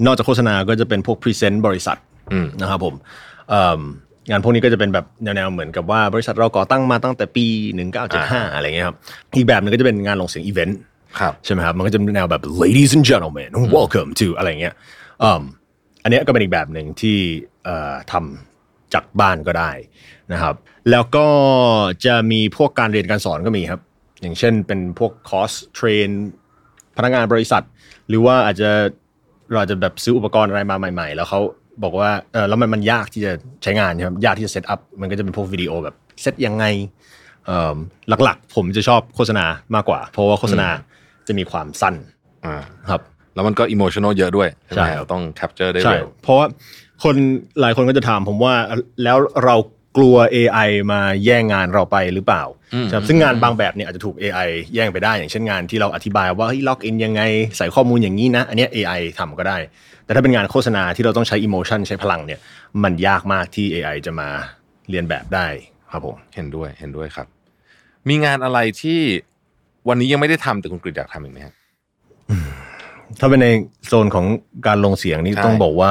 [0.06, 1.98] นอกจากโฆษณาก็จะเป็นพวกพรีเซนต์บริษัท
[2.32, 2.94] อืมนะครับผม
[3.48, 3.80] เอิ่ม
[4.30, 7.46] งานพวกนี้ก็จะเป็นแบบแนวๆเหมือนกับว่าบริษัทเราก่อตั้งมาตั้งแต่ปี
[8.00, 8.96] 1975 อะไรเงี้ยครับ
[9.36, 10.78] อีกแบบหนึงก็จะเป็นงานลงเสียงอีเวนต์
[11.20, 14.74] ครับใช่ไหมครับมันก็จะเป็นแนวแบบ ladies and gentlemen welcome to อะไรเงี้ย
[15.22, 15.57] อืมอั
[16.08, 17.16] นเนี้ยก็เป็นอีกแบบหนึ่งที่
[17.64, 18.14] เอ่อทำ
[18.94, 19.70] จากบ้านก็ได้
[20.32, 20.54] นะครับ
[20.90, 21.26] แล้วก็
[22.04, 23.80] จะมีพวกการเรียนการสอนก็มีครับ
[24.20, 26.08] อย่างเช่นเป็นพวกคอร์ส train
[26.96, 27.62] พนักงานบริษัท
[28.08, 28.70] หรือว่าอาจจะ
[29.50, 31.40] เราอาจจะแบบซื้ออุปกรณ์อะไรมาใหม่ ๆ แล้วเขา
[31.82, 36.64] บอกว่าเออแล้วมันมันยากที่จะใช้งานใช่ไหมยากที่จะ set up มันก็จะเป็นพวกวิดีโอแบบเซตยังไง
[37.46, 37.76] เอิ่ม
[38.24, 40.68] หลักๆ ผมจะชอบโฆษณามากกว่า เพราะว่าโฆษณา
[41.28, 41.94] จะมีความสั้น
[42.44, 43.02] อ่าครับ
[43.35, 46.47] แล้วมันก็ emotional เยอะด้วยใช่ไหมใช่เราต้อง capture ได้ใช่เร็วเพราะว่า
[47.04, 47.16] คน
[47.61, 48.54] หลายคนก็จะถามผมว่า
[49.04, 49.56] แล้วเรา
[49.97, 52.42] กลัว AI มาแย่งงานเราไปหรือเปล่า
[52.92, 57.23] ครับซึ่งงานบางแบบเนี่ยอาจจะถูก AI แย่งไปได้ อย่างเช่นงานที่เราอธิบายว่าเฮ้ย login ยังไง
[57.56, 59.58] ใส่ข้อมูลอย่างนี้นะ อันเนี้ย AI ทำก็ได้
[60.04, 62.40] แต่ถ้าเป็นงานโฆษณาที่เราต้องใช้ emotion ใช้พลังเนี่ย
[62.82, 64.28] มันยากมากที่ AI จะมา
[64.90, 65.47] เรียนแบบได้
[65.92, 67.26] ครับผมเห็นด้วยเห็นด้วยครับ
[68.08, 69.00] มีงานอะไรที่
[69.88, 71.54] วันนี้ยังไม่ได้ทำแต่คุณกฤษอยากทำอีกไหมครับ
[73.20, 73.48] ถ้าเป็นใน
[73.86, 74.26] โซนของ
[74.66, 75.90] การลงเสียงนี่ใช่ ต้องบอกว่า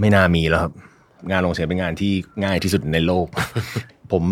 [0.00, 0.72] ไม่น่ามีแล้วครับ
[1.30, 2.12] งานลงเสียงเป็นงานที่
[2.44, 3.26] ง่ายที่สุดในโลก
[4.12, 4.24] ผม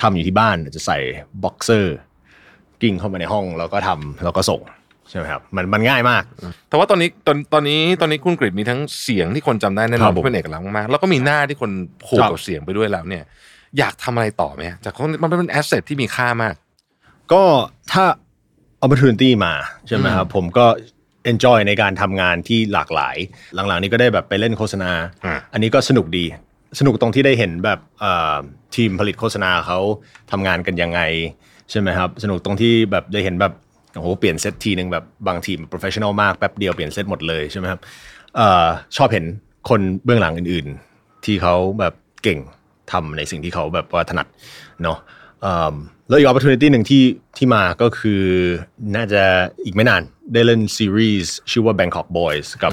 [0.00, 0.98] ทำอยู่ที่บ้านจะใส่
[1.42, 1.96] บ็อกเซอร์
[2.80, 4.62] กลิ้งเข้ามาในห้องแล้วก็ทำแล้วก็ส่ง
[5.08, 6.22] ใช่ไหมครับ มันมันง่ายมาก
[6.68, 11.70] แต่ว่าตอนนี้ตอนตอนนี้ตอนนี้คุณกฤษมีทั้งเสียงที่คนจำได้แน่นคอรันบผมที่เป็นเอกลักษณ์มากๆแล้วก็มีหน้าที่คน
[12.06, 13.24] ผูกครับกับเสียงไปด้วยแล้วเนี่ย
[13.78, 16.54] อยากทำอะไรต่อไหมฮะจากคนมันเป็นแอสเซทที่มีค่ามาก
[17.32, 17.42] ก็
[17.92, 18.04] ถ้า
[18.84, 19.54] opportunity มา
[19.88, 20.66] ใช่ไหมครับผมก็
[21.30, 23.16] enjoy ในการทำงานที่หลากหลาย
[23.54, 24.90] หลังๆ นี้ก็ได้แบบไปเล่นโฆษณา
[25.24, 26.24] อ่าอันนี้ก็สนุกดี
[26.78, 28.36] สนุกตรงที่ได้เห็นแบบเอ่อ
[28.76, 29.78] ทีมผลิตโฆษณาเขา
[30.30, 31.00] ทำงานกันยังไง
[31.70, 33.52] ใช่ไหมครับ สนุกตรงที่แบบได้เห็นแบบ
[33.94, 37.80] โอ้โหเปลี่ยนเซตทีหนึ่งแบบบางทีม professional มากแป๊บเดียวเปลี่ยนเซตหมดเลยใช่ไหมครับ
[38.36, 38.66] เอ่อ
[38.96, 39.24] ชอบเห็น
[39.68, 40.66] คนเบื้องหลังอื่น
[40.96, 42.38] ๆ ที่เขาแบบเก่ง
[42.92, 44.26] ทำในสิ่งที่เขาแบบว่าถนัด
[44.82, 45.16] เนาะเอิ่ม
[46.08, 47.04] แล้วอีก opportunity หนึ่งที่
[47.36, 48.22] ที่มาก็คือ
[48.96, 49.22] น่าจะ
[49.64, 50.02] อีกไม่นาน
[50.34, 52.72] ได้เล่นซีรีส์ชื่อว่า Bangkok Boys กับ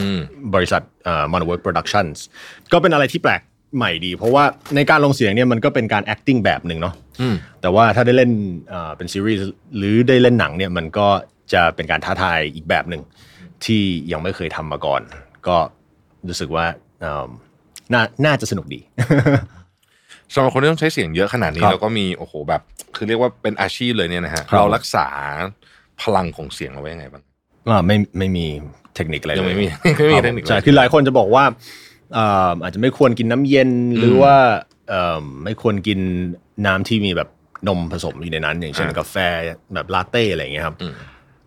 [0.54, 2.18] บริษัทเอ่อ Monowork Productions
[2.72, 3.42] ก็เป็นอะไรที่แปลก
[3.76, 4.44] ใหม่ดี เพราะว่า
[4.76, 6.94] ในการลงเสียงเนี่ยมันก็เป็นการ acting แบบหนึ่งเนาะ
[7.62, 8.32] แต่ว่าถ้าได้เล่น
[8.70, 9.44] เอ่อเป็นซีรีส์
[9.78, 11.08] หรือได้เล่นหนังเนี่ยมันก็
[11.54, 13.02] จะเป็นการท้าทายอีกแบบหนึ่ง
[13.66, 13.82] ที่
[14.12, 15.02] ยังไม่เคยทำมาก่อน
[15.48, 15.58] ก็
[16.28, 16.66] รู้สึกว่า
[17.02, 17.30] เอิ่ม
[17.94, 18.80] น่าน่าจะสนุกดี
[20.34, 22.62] สำหรับคนที่ต้องใช้เสียงเยอะขนาดนี้ครับแล้วก็มีโอ้โหแบบ
[22.96, 25.08] คือเรียกว่าเป็นอาชีพเลยเนี่ยนะฮะครับเรารักษา
[26.02, 27.24] พลังของเสียงเราไว้ยังไงบ้าง
[27.70, 28.46] อ่าไม่ไม่มี
[28.96, 31.44] เทคนิคอะไรเลยยังไม่มีไม่มีเทคนิคเลยใช่คือหลายคนจะบอกว่า
[32.14, 34.36] เอ่ออาจจะไม่ควรกินน้ำเย็นหรือว่า
[34.90, 36.00] เอ่อไม่ควรกิน
[36.66, 37.30] น้ำที่มีแบบ
[37.68, 39.16] นมผสมอยู่ในนั้น อย่างเช่นกาแฟ
[39.74, 40.76] แบบลาเต้อะไรอย่างเงี้ยครับ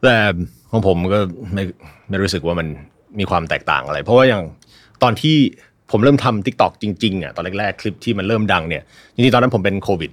[0.03, 0.17] แต่
[0.71, 1.19] ของผมก็
[1.55, 1.63] ไม่
[2.09, 2.69] ไม่รู้สึกว่ามัน
[3.19, 4.45] มีความแตกต่างอะไร เพราะว่าอย่าง
[5.03, 5.37] ตอนที่
[5.91, 8.83] ผมเริ่มทำ t ิ k t o k จริงๆอะตอนแรกๆ คลิปที่มันเริ่มดังเนี่ย
[9.15, 10.11] จริงๆตอนนั้นผมเป็นโควิด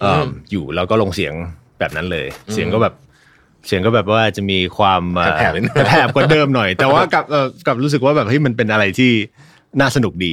[0.00, 1.34] เอิ่มอยู่แล้วก็ลงเสียง
[1.78, 2.94] แบบนั้นเลย เสียงก็แบบ
[3.66, 9.10] เสียงก็แบบว่าจะมีความเอ่อแผลบๆนิดนึงแผลบกว่าเดิมหน่อย แต่ว่ากับเอ่อกับรู้สึกว่าแบบเฮ้ยมันเป็นอะไรที่
[9.80, 10.32] น่าสนุกดี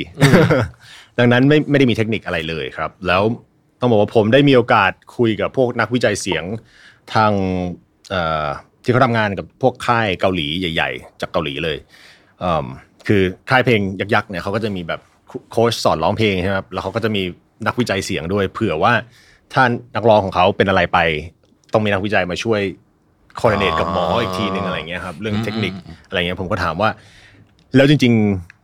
[1.20, 3.22] ดังนั้นไม่ไม่ได้มีเทคนิคอะไรเลยครับ แล้ว
[3.80, 6.44] ต้องบอกว่าผมได้มีโอกาสคุยกับพวกนักวิจัยเสียง
[7.14, 7.32] ทาง
[8.10, 8.48] เอ่อ
[8.84, 11.78] ที่เขาทำงานกับพวกค่ายเกาหลีใหญ่ ๆ จากเกาหลีเลย
[12.40, 12.66] เอิ่ม
[13.08, 13.80] คือค่ายเพลง
[14.14, 15.00] ยักษ์ๆเนี่ยเขาก็จะมีแบบ
[15.52, 17.22] โค้ชสอนร้องเพลงใช่ไหมครับแล้วเขาก็จะมี
[17.68, 18.94] นักวิจัยเสียงด้วย เผื่อว่า
[19.54, 19.64] ถ้า
[19.96, 21.00] นักร้องของเขาเป็นอะไรไป
[21.74, 22.62] ต้องมีนักวิจัยมาช่วย
[23.40, 25.74] คอร์เนตกับหมออีกทีหนึ่งอะไรเงี้ยครับ เรื่องเทคนิค
[26.08, 26.90] อะไรเงี้ยผมก็ถามว่า
[27.76, 28.14] แล้วจริง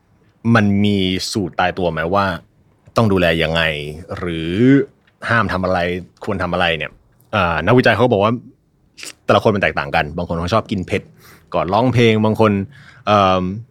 [0.02, 0.98] ๆมันมี
[1.32, 2.26] สูตรตายตัวไหมว่า
[2.98, 3.62] ต้องดูแลยังไง
[4.18, 4.52] หรือ
[5.30, 5.80] ห้ามทำอะไร
[6.26, 6.92] ควรทำอะไรเนี่ย
[7.66, 8.34] นักวิจัยเขาบอกว่า
[9.26, 11.02] แต่ละคนมันแตกต่างกัน บางคนเขาชอบกินเผ็ด
[11.54, 12.52] ก่อนร้องเพลงบางคน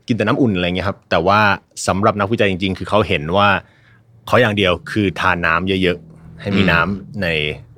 [0.06, 1.40] กินแต่น้ำอุ่นอะไรเงี้ยครับ แต่ว่า
[1.86, 3.48] สำหรับนักวิจัยจริง ๆ คือเขาเห็นว่า
[4.26, 7.26] เขาอย่างเดียวคือทานน้ำเยอะๆ ให้มีน้ำใน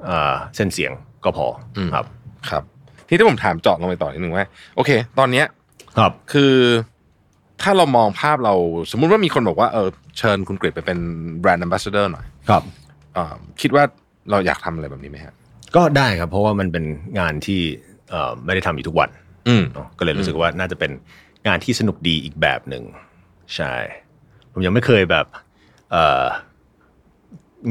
[0.04, 0.92] เอ่อเส้นเสียง
[1.24, 2.04] ก็พออครับ
[2.50, 2.62] ครับ
[3.08, 5.46] ที่ที่ผมถามเจาะลงไปต่อนิดนึงว่าโอเค ตอนเนี้ย
[5.98, 6.54] ครับ คือ
[7.62, 8.54] ถ้าเรามองภาพเรา
[8.90, 9.88] สมมุติว่ามีคนบอกว่าเออ
[10.18, 10.98] เชิญคุณกฤษไปเป็น
[11.40, 12.62] แบรนด์ a m b a s s a d o r หน่อย ครับ
[13.16, 13.84] อ่าคิดว่า
[14.30, 15.34] เราอยากทำอะไรแบบนี้ไหมฮะ
[15.76, 16.84] ก็ได้ครับ เพราะว่ามันเป็น
[17.18, 17.60] งานที่
[18.10, 19.10] เอ่อไม่ได้ทำอยู่ทุกวัน
[19.48, 20.90] อืมเนอะก็เลยรู้สึกว่าน่าจะเป็น
[21.46, 22.84] งานที่สนุกดีอีกแบบหนึ่ง
[23.56, 23.72] ใช่
[24.52, 25.26] ผมยังไม่เคยแบบ
[25.92, 26.24] เอ่อ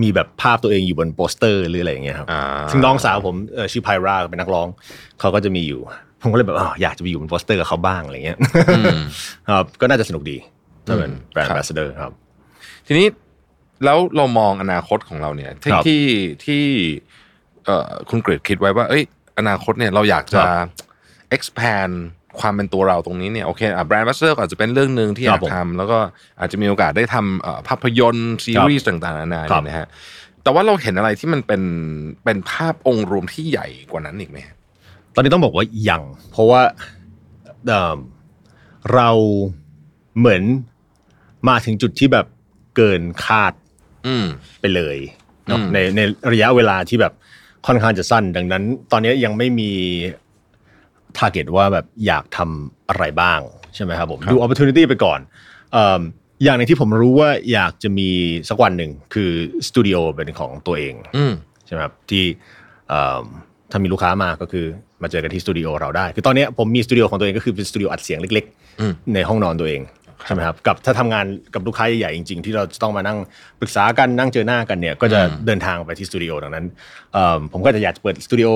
[0.02, 4.68] มีแบบภาพตัวเองอยู่บนโปสเตอร์หรืออะไรอย่างเงี้ยครับอ่าซึ่งน้องสาวผมเอ่อชื่อ Pyra เป็นนักร้อง
[5.20, 5.82] เขาก็จะมีอยู่
[6.22, 8.38] ผมก็เลยแบบอ๋ออยากจะไปอยู่บนโปสเตอร์กับเขาบ้างอะไรเงี้ย
[9.56, 10.38] ครับก็น่าจะสนุกดี
[10.88, 12.12] ถ้าเป็น brand ambassador ครับ
[12.88, 13.08] ทีนี้
[13.86, 16.04] แล้วเรามองอนาคตของเราเนี่ยที่ครับที่
[16.46, 16.64] ที่
[17.66, 19.04] เอ่อคุณกฤษคิดไว้ว่า เอ้ย
[19.38, 20.68] อนาคตเนี่ยเราอยากจะครับ
[21.36, 21.94] expand
[22.40, 25.98] ความเป็นตัวเราตรงนี้เนี่ยโอเคอะแบรนด์ a ัสเซอร์อาจจะเป็นเรื่องหนึ่งที่อครัยาบกผมทำแล้วก็
[26.40, 29.88] อาจจะมีโอกาสได้ทำเอ่อภาพยนตร์ซีรีส์ต่างๆนานาครับเนี่ยนะฮะ
[30.44, 31.62] แต่ว่าเราเห็นอะไรที่มันเป็น
[32.26, 34.56] เป็นภาพองค์รวมที่ใหญ่กว่านั้นอีกไหมฮะ
[35.14, 36.62] ตอนนี้ต้องบอกว่ายังเพราะว่า
[37.68, 37.98] เอิ่ม
[38.94, 39.10] เรา
[40.18, 40.44] เหมือน
[41.50, 42.26] มาถึงจุดที่แบบ
[42.76, 43.54] เกินคาด
[44.08, 44.26] อืม
[44.62, 44.98] ไปเลย
[45.48, 47.14] เนอะอืมในในระยะเวลาที่แบบ
[47.68, 49.72] ค่อนข้างจะสั้น ดังนั้น ตอนนี้ยังไม่มี
[51.18, 53.40] t a r g e t ว่าแบบอยากทำอะไรบ้าง
[53.76, 55.20] ใช่ไหมครับผมดู opportunity ไปก่อน
[55.74, 56.02] เอิ่ม
[56.44, 58.10] อย่างหนึ่งที่ผมรู้ว่าอยากจะมี
[58.50, 59.32] สักวันหนึ่งคือ
[59.68, 61.34] สตูดิโอเป็นของตัวเองอืม
[61.66, 62.24] ใช่ไหมครับที่
[62.90, 63.24] เอิ่ม
[63.72, 64.66] ถ้ามีลูกค้ามาก็คือ
[65.04, 68.46] มาเจอกันที่สตูดิโอเราได้ คือตอนเนี้ยผมมีสตูดิโอของตัวเองก็คือเป็นสตูดิโออัดเสียงเล็ก
[68.82, 69.82] อืมๆในห้องนอนตัวเอง
[70.26, 73.18] ใช่ไหมครับกับถ้าทำงานกับลูกค้าใหญ่ๆจริง ๆ ที่เราจะต้องมานั่ง
[73.60, 76.66] ปรึกษากันนั่งเจอหน้ากันเนี่ยก็จะเดินทางไปที่สตูดิโอดังนั้น
[77.14, 78.50] เอิ่มผมก็จะอยากจะเปิดสตูดิโอ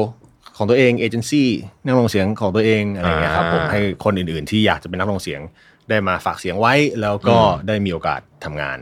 [0.60, 1.48] ของตัวเองเอเจนซี่
[1.86, 5.42] นักลงเสียงของตัวเองอะไรอย่างเงี้ยครับผมให้คนอื่นๆที่อยากจะเป็นนักลงเสียง
[5.90, 8.78] ได้มาฝากเสียงไว้แล้วก็ได้มีโอกาสทำงาน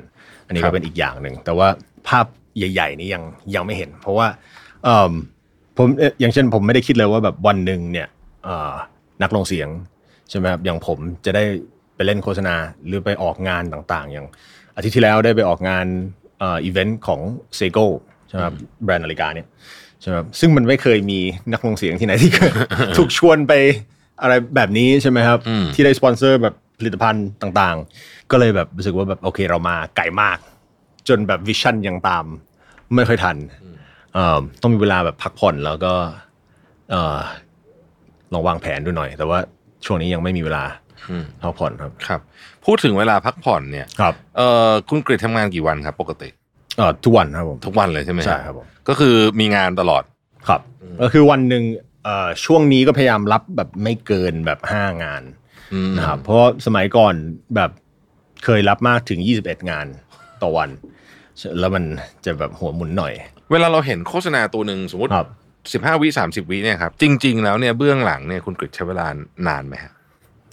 [0.46, 1.68] อันนี้ครัก็บเป็นอีกอย่างหนึ่งแต่ว่า
[2.08, 2.26] ภาพ
[2.58, 3.24] ใหญ่ ๆ นี้ยัง
[3.56, 4.28] ยังไม่เห็น เพราะว่า
[4.84, 5.12] เอิ่ม
[5.78, 8.08] ผมเอ่ออย่างเช่นผมไม่ได้คิดเลยว่าแบบวันหนึ่งเนี่ย
[8.44, 8.72] เอ่อ
[9.24, 9.70] นักลงเสียง
[10.30, 11.44] ใช่ไหมครับอย่างผมจะได้
[11.96, 14.28] ไปเล่นโฆษณาหรือไปออกงานต่างๆ อย่าง
[14.76, 15.86] อาทิตย์ที่แล้วได้ไปออกงาน
[16.40, 17.22] เอ่ออีเวนต์ของ
[17.56, 17.86] Seiko
[18.28, 19.48] ใช่ไหมครับแบรนด์นาฬิกาเนี่ย
[20.02, 21.20] ใช่ไหมครับซึ่งมันไม่เคยมี
[21.54, 22.52] นักลงเสียงที่ไหนที่เคย
[22.98, 23.54] ถูกชวนไป
[24.22, 25.40] อะไรแบบนี้ใช่ไหมครับ
[25.76, 30.38] ที่ได้สปอนเซอร์แบบผลิตภัณฑ์ต่างๆ ก็เลยแบบรู้สึกว่าแบบโอเคเรามาไกลมาก
[31.08, 32.26] จนแบบ vision ยังตาม
[32.96, 33.38] ไม่ค่อยทัน
[34.14, 35.94] เอ่อต้องมีเวลาแบบพักผ่อนแล้วก็
[36.92, 37.18] เอ่อ
[38.34, 39.40] ลองวางแผนดูหน่อย แต่ว่า
[39.86, 40.64] ช่วงนี้ยังไม่มีเวลา
[41.42, 42.22] พักผ่อนครับครับ
[42.66, 46.30] พูดถึงเวลาพักผ่อนเนี่ยครับเอ่อคุณกริดทำงานกี่วันครับ ปกติ
[46.78, 50.04] เอ่อทุกวันครับผม ทุกวันเลยใช่ไหมใช่ครับผม ก็คือมีงานตลอด
[50.48, 50.62] ครับ
[51.02, 51.64] ก็คือวันหนึ่ง
[52.04, 55.24] เอ่อช่วงนี้ก็พยายามรับแบบไม่เกินแบบห้างาน
[55.74, 57.14] อืม นะครับเพราะว่าสมัยก่อน
[57.56, 57.72] แบบ
[58.46, 59.88] เคยรับมากถึง 21 งาน
[60.42, 60.70] ต่อวัน
[61.60, 61.84] แล้วมัน
[62.26, 63.14] จะแบบหัวหมุนหน่อย
[63.52, 65.28] เวลาเราเห็นโฆษณาตัวหนึ่งสมมติครับ
[65.74, 69.08] สิบห้าวิสามสิบวิเนี่ยครับ จริง ๆ แล้วเนี่ยเบื้องหลังเนี่ยคุณกริดใช้เวลา
[69.48, 69.92] นานไหมฮะ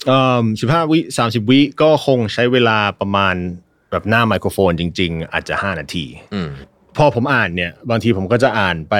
[0.06, 3.34] เอ่อสิบห้าวิสามสิบวิก็คงใช้เวลาประมาณ
[3.94, 6.04] แบบหน้าไมโครโฟนจริง ๆ อาจจะ5นาที
[6.34, 6.48] อืม
[6.96, 8.94] พอผมอ่านเนี่ย บางทีผมก็จะอ่านไป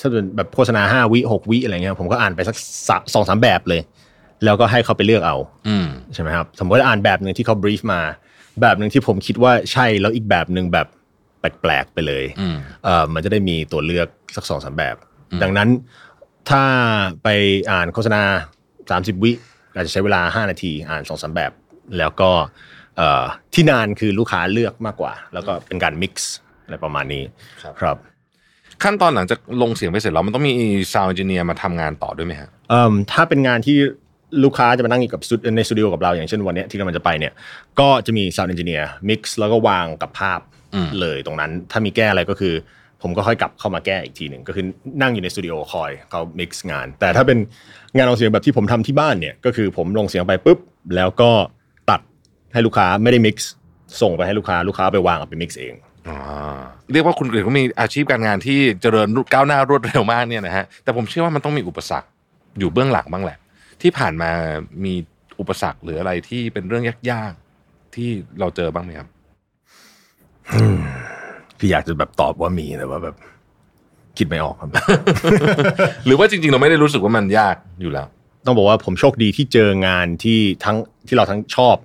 [0.00, 2.56] ถ้าเป็นแบบโฆษณาห้าวิหกวิอะไรเงี้ยผมก็อ่านไปสัก
[2.88, 3.80] สะสองสามแบบเลย
[4.44, 5.36] แล้วก็ให้เขาไปเลือกเอา
[5.68, 8.00] อืมใช่ไหมครับสมมติว่าอ่านแบบหนึ่งที่เขาบรีฟมา
[8.60, 10.86] แบบหนึ่งที่ผมคิดว่าใช่แล้วอีกแบบหนึ่งแบบ
[11.40, 14.96] แปลกๆไปเลยอืมเอ่อมันจะได้มีตัวเลือกสักสองสามแบบ
[15.42, 15.68] ดังนั้น
[16.50, 16.62] ถ้า
[17.22, 17.28] ไป
[17.70, 18.22] อ่านโฆษณา
[18.72, 19.32] 30 วิ
[19.74, 21.52] อาจจะใช้เวลา 5 นาที อ่านสองสามแบบ
[21.98, 22.52] แล้วก็เอ่อ
[23.54, 26.14] ที่นานคือลูกค้าเลือกมากกว่า แล้วก็เป็นการ mix
[26.64, 27.22] อะไรประมาณนี้
[27.62, 27.96] ครับครับ
[28.82, 30.52] ขั้นตอนหลังจากลงเสียงไปเสร็จแล้วมันต้องมี
[30.92, 33.76] sound engineer มาทำงานต่อด้วยไหมฮะเอิ่มถ้าเป็นงานที่
[34.44, 37.32] ลูกค้าจะมานั่งอยู่กับสตูในสตูดิโอกับเราอย่างเช่นวันเนี้ยที่กำลังจะไปเนี่ย
[37.80, 40.40] ก็จะมี Sound Engineer mix แล้วก็วางกับภาพ
[40.74, 42.54] อืมเลยตรงนั้น ถ้ามีแก้อะไรก็คือ
[43.02, 44.64] ผมก็ค่อยกลับเข้ามาแก้อีกทีหนึ่งก็คือ
[45.02, 47.38] นั่งอยู่ในสตูดิโอคอยเขา mix งาน แต่ถ้าเป็น
[47.96, 50.58] งานลงเสียงแบบที่ผมทำที่บ้านเนี่ยก็คือผมลงเสียงไปปุ๊บ
[50.96, 51.53] แล้วก็ตัด
[52.54, 53.36] ให้ลูกค้าไม่ได้ mix
[54.00, 55.74] ส่งไปให้ลูกค้าลูกค้าไปวางเอาไป mix เอง
[56.08, 56.18] อ่า
[56.92, 62.08] เรียกว่าคุณกฤษก็มีอาชีพการงานที่เจริญก้าวหน้ารวดเร็วมากเนี่ยนะฮะแต่ผมเชื่อว่ามันต้องมีอุปสรรค
[62.58, 63.38] อยู่เบื้องหลังบ้างแหละ
[63.82, 64.30] ที่ผ่านมา
[64.84, 64.94] มี
[65.40, 68.08] อุปสรรคหรืออะไรที่เป็นเรื่องยากๆที่
[68.40, 69.08] เราเจอบ้างไหมครับ
[71.58, 73.16] คืออยากจะแบบตอบว่ามีแต่ว่าแบบ
[74.18, 74.70] คิดไม่ออกครับ
[76.06, 78.06] หรือว่าจริงๆ เราไม่ได้รู้สึกว่ามันยากอยู่แล้ว
[78.46, 81.76] ต้องบอกว่าผมโชคดีที่เจองานที่ทั้งที่เราทั้งชอบ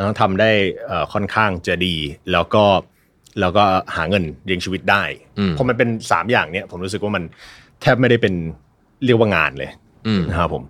[0.00, 0.50] แล้วทั้งทำได้
[0.86, 1.94] เอ่อค่อนข้างจะดี
[2.32, 2.64] แล้วก็
[3.40, 3.64] แล้วก็
[3.96, 5.02] หาเงินเลี้ยงชีวิตได้
[5.38, 7.22] อืมเพราะมันเป็นสามอย่างเนี้ยผมรู้สึกว่ามัน
[7.80, 8.34] แทบไม่ได้เป็น
[9.04, 9.70] เรียกว่างานเลย
[10.06, 10.62] อืมนะครับผม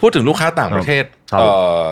[0.00, 1.48] พูดถึงลูกค้าต่างประเทศครับเอ่
[1.80, 1.82] อ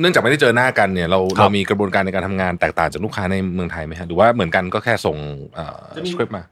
[0.00, 5.16] เนื่องจากไม่ได้เจอหน้ากันเนี่ยเราครับเรามีกระบวนการในการทำงานแตกต่างจากลูกค้าในเมืองไทยไหมฮะหรือว่าเหมือนกันก็แค่ส่ง
[6.10, 6.42] สคริปต์มา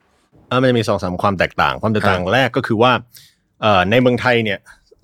[0.51, 2.93] อ่ามันจะมีสองสามความแตกต่าง ความแตกต่างแรกก็คือว่า
[3.63, 4.59] เอ่อในเมืองไทยเนี่ย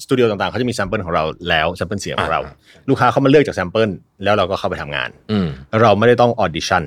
[0.04, 2.54] สตูดิโอต่างๆเขาจะมี sample ของเราแล้ว sample เสียงของเราอ่า
[2.88, 3.90] ลูกค้าเขามาเลือกจาก sample
[4.24, 5.46] แล้วเราก็เข้าไปทำงานอืม
[5.82, 6.82] เราไม่ได้ต้องออดิชั่น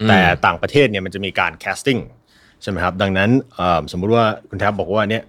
[0.00, 1.98] อืมแต่ต่างประเทศเนี่ยมันจะมีการ casting
[2.62, 5.22] ใช่ไหมครับ ดังนั้นเอ่อสมมุติว่าคุณแท็ปบอกว่าเนี่ย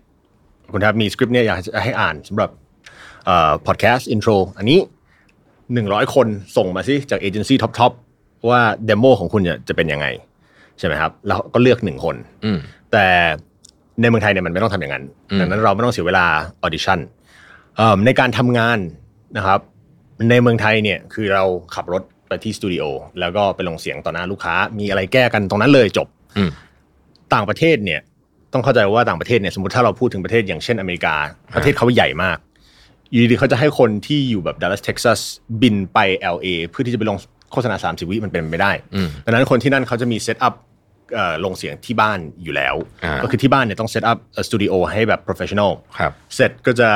[0.72, 2.50] คุณแท็ปมีสคริปต์เนี่ยอยากจะให้อ่านสำหรับ
[3.68, 4.80] พอดแคสต์ intro อันนี้
[5.74, 10.08] หนึ่งร้อยคนส่งมาสิจากเอเจนซี่ top ๆว่า demo ของคุณเนี่ยจะเป็นยังไง
[10.80, 12.60] ใช่ไหมครับแล้วก็เลือกหนึ่งคนอืม
[12.92, 13.06] แต่
[14.02, 16.26] ในเมืองไทยเนี่ยมันไม่ต้องทำอย่างนั้นอืมดังนั้นเราไม่ต้องเสียเวลา
[16.64, 17.00] ออดิชั่น
[18.06, 18.80] ในการทำงาน
[19.38, 19.60] นะครับ
[20.30, 21.44] ในเมืองไทยเนี่ยคือเรา
[21.76, 22.84] ขับรถไปที่สตูดิโอ
[23.20, 26.50] แล้วก็ไปลงเสียงต่อหน้าลูกค้า มีอะไรแก้กันตรงนั้นเลยจบอืม
[27.34, 28.02] ต่างประเทศเนี่ย
[28.54, 31.16] ต้องเข้าใจว่าต่างประเทศเนี่ยสมมติถ้าเราพูดถึงประเทศอย่างเช่นอเมริกา
[31.56, 32.38] ประเทศเขาใหญ่มาก
[33.10, 35.20] อยู่ดีๆเขาจะให้คนที่อยู่แบบดัลลัสเท็กซัส
[35.62, 35.98] บินไป
[36.36, 37.18] LA เพื่อที่จะไปลง
[37.52, 40.54] โฆษณา30วิมันเป็นไปไม่ได้อืมดังนั้นคนที่นั่นเขาจะมี setup
[41.46, 46.90] ลงเสียงที่บ้านอยู่แล้วอ่าก็คือที่บ้านเนี่ยต้อง set up สตูดิโอให้แบบ professional ครับเสร็จก็จะ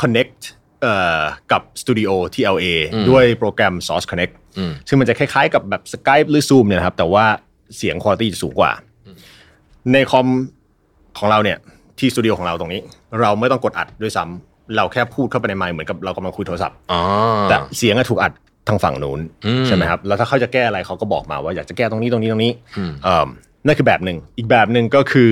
[0.00, 0.40] connect
[0.82, 1.20] เอ่อ
[1.52, 7.24] กับสตูดิโอที่ LA อืมด้วยโปรแกรม Source Connect อืมซึ่งมันจะคล้ายๆกับแบบ Skype หรือ Zoom เนี่ยนะครับ แต่ว่า
[7.76, 8.72] เสียงคุณภาพจะสูงกว่า
[9.92, 10.26] ในคอม
[11.18, 11.58] ของเราเนี่ย
[11.98, 12.80] ที่สตูดิโอของเราตรงนี้
[13.20, 17.00] เราไม่ต้องกดอัดด้วยซ้ำเราแค่พูดเข้าไปในไมค์เหมือนกับเรากำลังคุยโทรศัพท์อ๋อ
[17.48, 18.32] แต่เสียงอะถูกอัด
[18.68, 23.28] ทางฝั่งนู้นอืมใช่ไหมครับ แล้วถ้าเขาจะแก้อะไรเขาก็บอกมาว่าอยากจะแก้ตรงนี้ตรงนี้ตรงนี้อืมเอ่อ
[23.66, 25.30] นั่นคือแบบหนึ่งอีกแบบหนึ่งก็คือ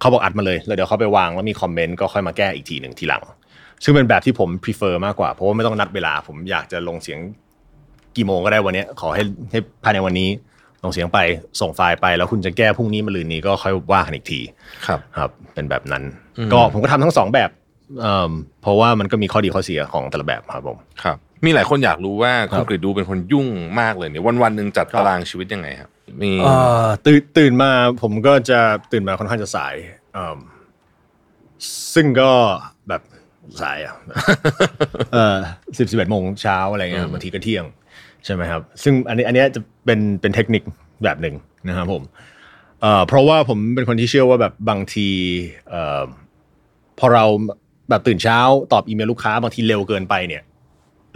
[0.00, 3.22] เอ่อเขาบอกอัดมาเลยแล้วเดี๋ยวเขาไปวางแล้วมีคอมเมนต์ก็ค่อยมาแก้อีกทีหนึ่งทีหลัง
[3.84, 7.18] ซึ่งเป็นแบบที่ผม prefer มากกว่า เพราะว่าไม่ต้องนัดเวลา ผมอยากจะลงเสียง
[8.16, 10.28] กี่โมงก็ได้วันเนี้ยขอให้ให้ภายในวันนี้
[10.84, 11.18] ลงเสียงไป
[11.60, 14.40] ส่งไฟล์ไปแล้วคุณจะแก้พรุ่งนี้มะรืนนี้ก็ค่อยว่ากันอีกที
[14.86, 16.02] ครับ ครับ เป็นแบบนั้น
[16.52, 17.50] ก็ผมก็ทำทั้งสองแบบ
[18.00, 18.32] เอิ่ม
[18.62, 23.46] เพราะว่ามันก็มีข้อดีข้อเสียของแต่ละแบบครับผมครับ มีหลายคนอยากรู้ว่าครัคุณบกฤษดูเป็นคนยุ่ง
[23.80, 25.90] มากเลยเนี่ยวันวันๆหนึ่งจัดตารางชีวิตยังไงครับ
[26.22, 27.70] มีเอ่อตื่นตื่นมา
[28.02, 28.60] ผมก็จะ
[28.92, 29.74] ตื่นมาค่อนข้างจะสาย
[30.14, 30.38] เอิ่ม
[31.94, 32.30] ซึ่งก็
[32.88, 33.02] แบบ
[33.62, 33.94] สายอะ
[35.12, 35.36] เออ
[35.78, 37.64] สิบสิบเอ็ดโมงเช้าอะไรเงี้ยบางทีก็เที่ยง
[38.24, 40.62] ใช่ไหมครับ ซึ่งอันนี้อันเนี้ยจะเป็นเป็นเทคนิค
[41.04, 41.34] แบบหนึ่ง
[41.68, 42.02] นะครับผม
[42.80, 45.08] เอ่อเพราะว่าผมเป็นคนที่เชื่อว่าแบบบางที
[45.68, 46.02] เอ่อ
[46.98, 47.24] พอเรา
[47.90, 48.38] แบบตื่นเช้า
[48.72, 50.42] ตอบอีเมลลูกค้าบางทีเร็วเกินไปเนี่ย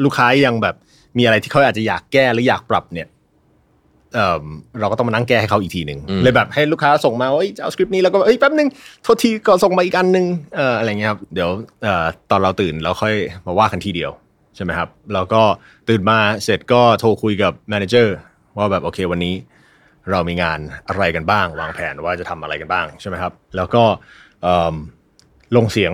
[0.05, 0.75] ลูกค้ายังแบบ
[1.17, 3.09] มีอะไรที่เขาอาจจะอยากแก้หรืออยากปรับเนี่ย
[4.15, 4.45] เอ่อ
[4.81, 8.69] เราก็ต้องมานั่งแก้ให้เขาอีกทีหนึ่งอืมเลยแบบให้ลูกค้าส่งมาว่าเอ้ยจะเอาสคริปต์นี้แล้วก็เอ้ยแป๊บนึง
[9.03, 11.51] โทษทีก็ส่งมาอีกอันนึงเอ่ออะไรเงี้ยครับเดี๋ยว
[11.83, 13.15] เอ่อตอนเราตื่นเราค่อย
[13.47, 14.11] มาว่ากันทีเดียว
[14.57, 15.43] ใช่ไหมครับแล้วก็
[15.89, 18.17] ตื่นมาเสร็จก็โทรคุยกับ manager
[18.57, 19.35] ว่าแบบโอเควันนี้
[20.11, 23.83] เรามีงานอะไรกันบ้าง วางแผนว่าจะทำอะไรกันบ้างใช่ไหมครับ แล้วก็
[24.43, 24.75] เอิ่ม
[25.57, 25.93] ลงเสียง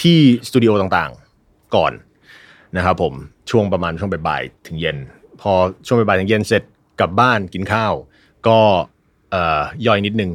[0.00, 1.92] ที่สตูดิโอต่างๆ ก่อน
[2.76, 3.14] นะครับผม
[3.50, 4.96] ช่วงประมาณช่วงบ่ายๆถึงเย็น
[5.40, 5.52] พอ
[5.86, 6.62] ช่วงบ่ายถึงเย็นเสร็จ
[7.00, 7.92] กลับบ้านกินข้าว
[8.48, 8.58] ก็
[9.30, 10.30] เอ่อย่อยนิดนึง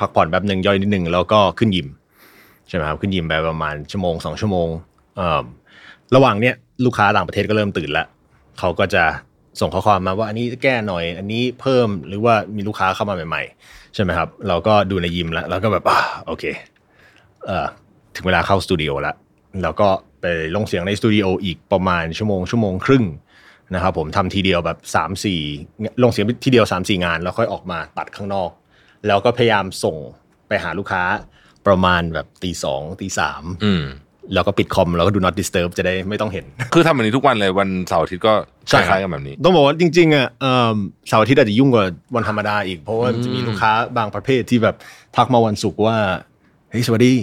[0.00, 1.88] พักผ่อนแป๊บหนึ่งย่อยนิดนึงแล้วก็ขึ้นยิม
[2.68, 4.68] ใช่ไหมครับขึ้นยิมไปประมาณชั่วโมงสองชั่วโมง
[5.16, 5.42] เอ่อ
[6.14, 6.54] ระหว่างเนี้ย
[6.84, 8.06] ลูกค้าต่างประเทศก็เริ่มตื่นแล้ว
[8.58, 9.04] เขาก็จะ
[9.60, 16.44] ส่งข้อความมาว่าอันนี้แก้หน่อย อันนี้เพิ่มหรือว่ามีลูกค้าเข้ามาใหม่ ๆ ใช่ไหมครับ เราก็ดูในยิมแล้วแล้วก็แบบอ่าโอเค
[17.46, 17.66] เอ่อ
[18.16, 19.16] ถึงเวลาเข้าสตูดิโอแล้ว
[19.62, 19.88] แล้วก็
[20.20, 23.04] ไปลงเสียงในสตูดิโออีกประมาณชั่วโมงชั่วโมงครึ่ง
[23.74, 25.40] นะครับผมทำทีเดียวแบบ3ามสี่
[26.02, 28.50] ลงเสียงทีเดียว3ามสี่งาน แล้วค่อยออกมาตัดข้างนอก
[29.06, 29.96] แล้วก็พยายามส่ง
[30.48, 31.02] ไปหาลูกค้า
[31.66, 33.84] ประมาณแบบตีสองตีสามอืม
[34.34, 38.34] แล้วก็ปิดคอมแล้วก็ดู not disturb จะได้ไม่ต้องเห็น คือทำแบบนี้ทุกวันเลยวันเสาร์อาทิตย์ก็
[38.68, 40.76] ใช่คครับล้ายๆกันแบบนี้ ต้องบอกว่าจริงๆอะเอิ่ม
[41.08, 44.76] เสาร์อาทิตย์อาจจะยุ่งกว่าวันธรรมดาอีก เพราะว่าจะมีลูกค้าบางประเภทที่แบบ
[45.16, 45.96] ทักมาวันศุกร์ว่า
[46.70, 47.14] เฮ้ยสวัสดี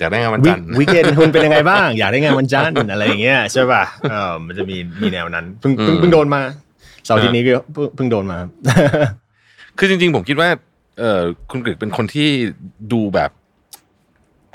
[0.00, 6.40] อยากได้งานวันวิจันทร์วิกเอนคุณเป็นยังไงบ้าง อยากได้งานวันจันทร์อะไรอย่างเงี้ยใช่ป่ะเออมันจะมีมีแนวนั้นเพิ่งเพิ่งเพิ่งโดนมา
[7.04, 8.38] เสาร์อาที่นี้ก็เพิ่งเพิ่งโดนมา
[9.78, 10.48] คือจริง ๆ ผมคิดว่า
[10.98, 12.28] เออคุณกฤษเป็นคนที่
[12.92, 13.30] ดูแบบ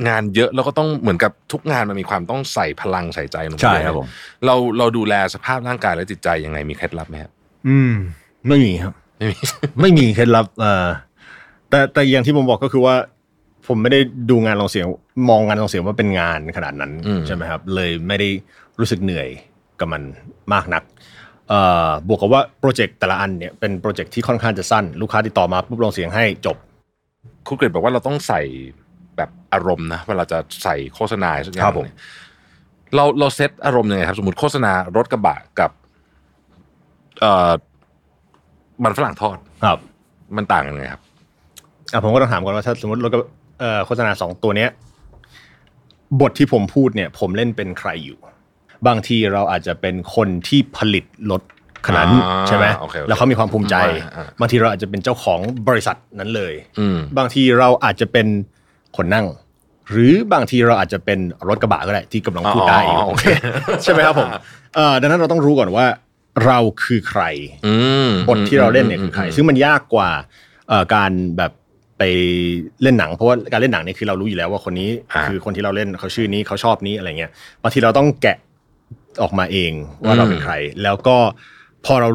[0.08, 4.08] งานเยอะแล้วก็ต้องเหมือนกับทุกงานมันมีความต้องใส่พลังใส่ใจลงไปใช่ครับผม
[4.45, 7.31] เราเราดูแลสภาพร่างกายและจิตใจยังไงมีเคล็ดลับไหมครับ
[7.67, 7.93] อืม
[8.47, 9.38] ไม่มีครับ ไม่มี
[9.81, 10.88] ไม่มีเคล็ดลับเอ่อ
[11.69, 12.95] แต่แต่อย่างที่ผมบอกก็คือว่า
[13.67, 13.99] ผมไม่ได้
[14.30, 14.86] ดูงานลงเสียง
[15.30, 18.30] มองงานลงเสียงว่าเป็นงานขนาดนั้นอืมใช่ไหมครับ เลยไม่ได้
[18.80, 19.28] รู้สึกเหนื่อย
[19.80, 20.01] กับมัน
[20.54, 20.84] มากนัก
[21.49, 26.58] เอ่อบวกกับว่าโปรเจกต์แต่ละอันเนี่ยเป็นโปรเจกต์ที่ค่อนข้างจะสั้น ลูกค้าติดต่อมาปุ๊บลงเสียงให้จบ
[27.47, 28.41] คุณกฤษบอกว่าเราต้องใส่
[29.17, 31.97] แบบอารมณ์นะเวลาจะใส่โฆษณาสักอย่าครังบผมเนี่ย
[32.95, 35.71] เราเราเซตอารมณ์ยังไงครับ สมมติโฆษณารถกระบะกับ
[37.19, 37.51] เอ่อ
[38.84, 39.80] มันฝรั่งทอดครับ
[40.38, 41.01] มันต่างกันยังไงครับ
[41.91, 43.17] อะผมก็ต้องถามก่อนว่าถ้าสมมติเราก็
[43.59, 44.69] เอ่อโฆษณาสองตัวเนี้ย
[46.21, 48.19] บทที่ผมพูดเนี่ย ผมเล่นเป็นใครอยู่
[48.87, 51.41] บางทีเราอาจจะเป็นคนที่ผลิตรถ
[51.87, 58.27] ขนาดนั้นอ่าใช่ไหมโอเคโอเคแล้วเขามีความภูมิใจอ่าอ่าบางทีเราอาจจะเป็นเจ้าของบริษัทนั้นเลยอืมบางทีเราอาจจะเป็น
[58.97, 59.25] คนนั่ง
[59.89, 63.25] หรือบางทีเราอาจจะเป็นรถกระบะก็ได้ที่กำลังพูดได้อยู่อ๋อโอเค
[63.83, 64.29] ใช่ไหมครับผม
[64.75, 65.85] เอ่อดังนั้นเราต้องรู้ก่อนว่า
[66.45, 67.23] เราคือใคร
[67.65, 67.75] อื
[68.07, 70.09] มบทที่เราเล่นเนี่ยคือใคร ซึ่งมันยากกว่า
[70.69, 71.51] เอ่อการแบบ
[71.97, 72.03] ไป
[72.84, 77.31] เล่นหนังเพราะว่าการเล่นหนังเนี่ยคือเรารู้อยู่แล้วว่าคนนี้อ่าคือคนที่เราเล่นเขาชื่อนี้เขาชอบนี้อะไรเงี้ย
[77.63, 78.38] บางทีเราต้องแกะ
[79.21, 79.71] ออกมาเอง
[80.05, 80.53] ว่าเราเป็นใคร
[80.84, 81.17] แล้วก็
[81.86, 82.10] พอเรา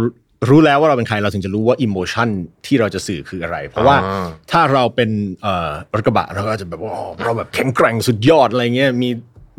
[0.50, 2.28] รู้แล้วว่าเราเป็นใครเราถึงจะรู้ว่าอิโมชัน
[2.66, 5.10] ที่เราจะสื่อคืออะไร เพราะว่าอ่าถ้าเราเป็น
[5.42, 6.92] เอ่อรถกระบะเราก็จะแบบว่า
[7.24, 9.08] เราแบบแข็งแกร่งสุดยอดอะไรเงี้ยมี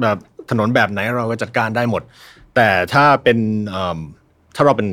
[0.01, 0.17] แบบ
[0.49, 2.01] ถนนแบบไหนเราก็จัดการได้หมด
[2.55, 3.37] แต่ถ้าเป็น
[3.69, 3.99] เอิ่ม
[4.55, 4.87] ถ้าเราเป็น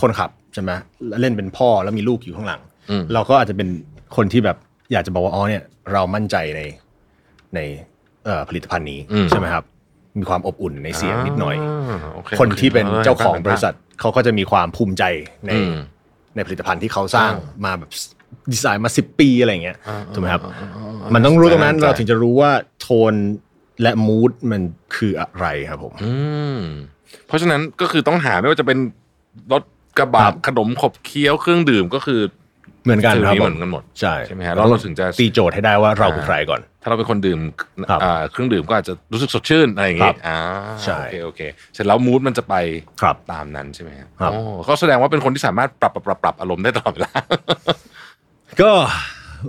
[0.00, 0.70] คนขับใช่ไหม
[1.08, 3.68] แล้วเล่นเป็นพ่อแล้วมีลูกอยู่ข้างหลังอืมเราก็อาจจะเป็น
[4.16, 4.56] คนที่แบบ
[4.92, 6.60] อยากจะบอกว่าอ๋อเนี่ย เรามั่นใจใน
[7.54, 7.60] ใน
[8.24, 9.64] เอ่อผลิตภัณฑ์นี้อืมใช่ไหมครับ
[10.20, 15.04] มีความอบอุ่นในเสียงนิดหน่อยาโอเคนที่เป็นออเจ้าของห็นภพบริษัทเขาก็จะมีความภูมิใจ
[15.46, 15.72] ในอืม
[16.34, 17.90] ในผลิตภัณฑ์ที่เขาสร้างอ่มาแบบ
[18.52, 20.68] ดีไซน์มาสิบปีอะไรอย่างเงี้ยอ่าถูกไหมครับอ่าอ่า
[21.02, 23.14] อ่ามันต้องรู้ตรงนั้นใจเราถึงจะรู้ว่าโทน
[23.82, 24.62] และมูดมัน
[24.96, 26.12] คืออะไรครับผมอื
[26.58, 26.60] ม
[27.26, 28.78] เพราะฉะนั้นก็คือต้องหาไม่ว่าจะเป็น
[29.52, 29.62] รถ
[29.98, 32.20] กระบะครับขนมขบเคี้ยวเครื่องดื่มก็คือ
[32.88, 37.40] เหมือนกันฟิลครับนี้ผเหมือนกันหมดใช่ใช่ไหมฮะแล้วเราถึงจะตีโจทย์ให้ได้ว่าเราคือใครก่อน ถ้าเราเป็นคนดื่ม
[37.90, 40.38] ครับอ่าเครื่องดื่มก็อาจจะรู้สึกสดชื่นอะไรอย่างครัเงี้บยอ่า
[40.84, 41.40] ใช่โอเคโอเค
[41.74, 42.54] เสร็จแล้วมูดมันจะไป
[43.02, 47.12] ครับตามนั้นใช่ไหมครับครับโอ้ก็แสดงว่าเป็นคนที่สามารถปรับปรับปรับปรับอารมณ์ได้ตลอดเวลา
[48.60, 48.70] ก็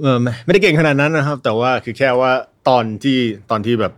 [0.01, 2.31] เออไม่ไม่ได้เก่งขนาดนั้นนะครับ แต่ว่าคือแค่ว่า
[2.69, 3.19] ตอนที่
[3.51, 3.93] ตอนที่แบบ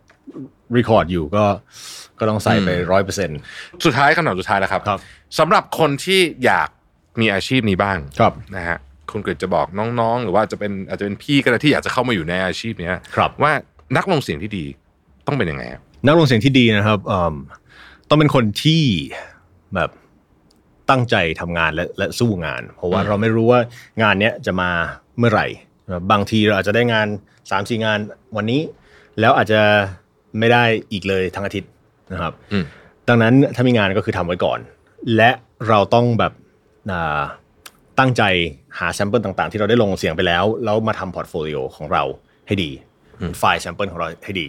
[0.77, 1.45] รีคอร์ดอยู่ก็
[2.19, 3.39] ก็ต้องใส่ไปอืมร้อยเปอร์เซ็นต์
[3.86, 4.99] สุดท้ายคำถามสุดท้ายแล้วครับครับ
[5.39, 6.69] สำหรับคนที่อยาก
[7.21, 8.77] มีอาชีพนี้บ้างครับนะฮะ
[9.13, 9.67] คุณกฤษจะบอก
[10.00, 13.52] น้องๆ หรือว่าจะเป็นอาจจะเป็นพี่ก็ได้ที่อยากจะเข้ามาอยู่ในอาชีพเนี้ยครับว่า
[13.97, 14.65] นักลงเสียงที่ดี
[15.28, 17.36] ต้องเป็นยังไงครับนักลงเสียงที่ดีนะครับเอิ่ม
[18.10, 18.84] ต้องเป็นคนที่
[19.76, 19.89] แบบ
[20.89, 23.60] ตั้งใจทำงานและและสู้งาน เพราะว่าอืมเราไม่รู้ว่า
[24.02, 24.69] งานเนี้ยจะมา
[25.17, 25.47] เมื่อไหร่
[26.12, 28.00] บางทีเราอาจจะได้งานสามสี่งาน
[28.38, 28.62] วันนี้
[29.19, 29.62] แล้วอาจจะ
[30.39, 31.71] ไม่ได้อีกเลยทั้งอาทิตย์
[32.12, 32.63] นะครับอืม
[33.08, 34.60] ดังนั้นถ้ามีงานก็คือทำไว้ก่อน
[35.15, 35.32] และ
[35.67, 36.34] เราต้องแบบ
[36.91, 37.21] อ่า
[37.99, 38.23] ตั้งใจ
[38.80, 42.04] หา sample ต่างๆ ที่เราได้ลงเสียงไปแล้ว แล้วมาทำ portfolio ของเรา
[42.47, 42.69] ให้ดี
[43.39, 44.47] ไฟล์ sample ของเราให้ดี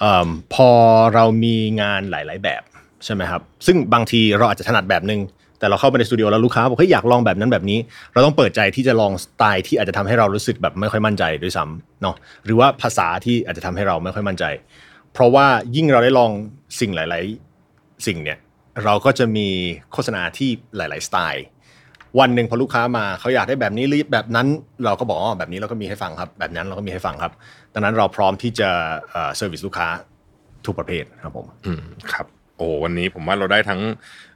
[0.00, 0.70] เอมพอ
[1.14, 2.62] เรามีงานหลาย ๆ แบบ
[3.04, 5.20] ใช่ไหมครับ ซึ่งบางทีเราอาจจะถนัดแบบนึง
[5.58, 7.78] แต่เราเข้าไปในสตูดิโอแล้วลูกค้าบอกเฮ้ยอยากลองแบบนั้นแบบนี้
[8.12, 14.44] เราต้องเปิดใจที่จะลองสไตล์ที่อาจจะทำให้เรารู้สึกแบบไม่ค่อยมั่นใจด้วยซ้ำเนาะ หรือว่าภาษาที่อาจจะทำให้เราไม่ค่อยมั่นใจ
[15.12, 16.30] เพราะว่ายิ่งเราได้ลอง
[16.80, 17.24] สิ่งหลาย
[17.64, 18.38] ๆ สิ่งเนี่ย
[18.84, 19.48] เราก็จะมี
[19.92, 21.44] โฆษณาที่หลาย ๆ สไตล์
[22.20, 24.46] วันหนึ่งพอลูกค้ามาเขาอยากได้แบบนี้หรือแบบนั้น
[24.84, 27.32] เราก็บอกอ๋อแบบนี้เราก็มีให้ฟังครับ แบบนั้นเราก็มีให้ฟังครับ
[27.74, 28.70] ดังนั้นเราพร้อมที่จะ
[29.10, 29.88] service ลูกค้า
[30.66, 32.26] ทุกประเภทครับผมอืมครับ
[32.58, 33.80] โอ้วันนี้ผมว่าเราได้ทั้ง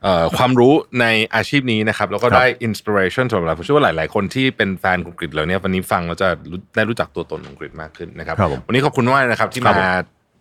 [0.02, 9.92] เอ่อความรู้ในอาชีพนี้นะครับ แล้วก็ครับได้อินสปิเรชันสำหรับผมเชื่อว่าหลาย ๆ คนที่เป็นแฟนคุณกฤษแล้วเนี่ยวันนี้ฟังแล้วจะรู้ได้รู้จักตัวตนของกฤษมากขึ้นนะครับครับผมวันนี้ขอบคุณมากนะครับ ที่ครับมา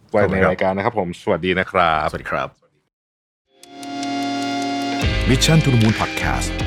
[0.03, 2.49] ผมไว้ขอบคุในณครับรายการนะครับ ผมสวัสดีนะครับ สวัสดีครับ
[5.29, 6.66] Mission to the Moon Podcast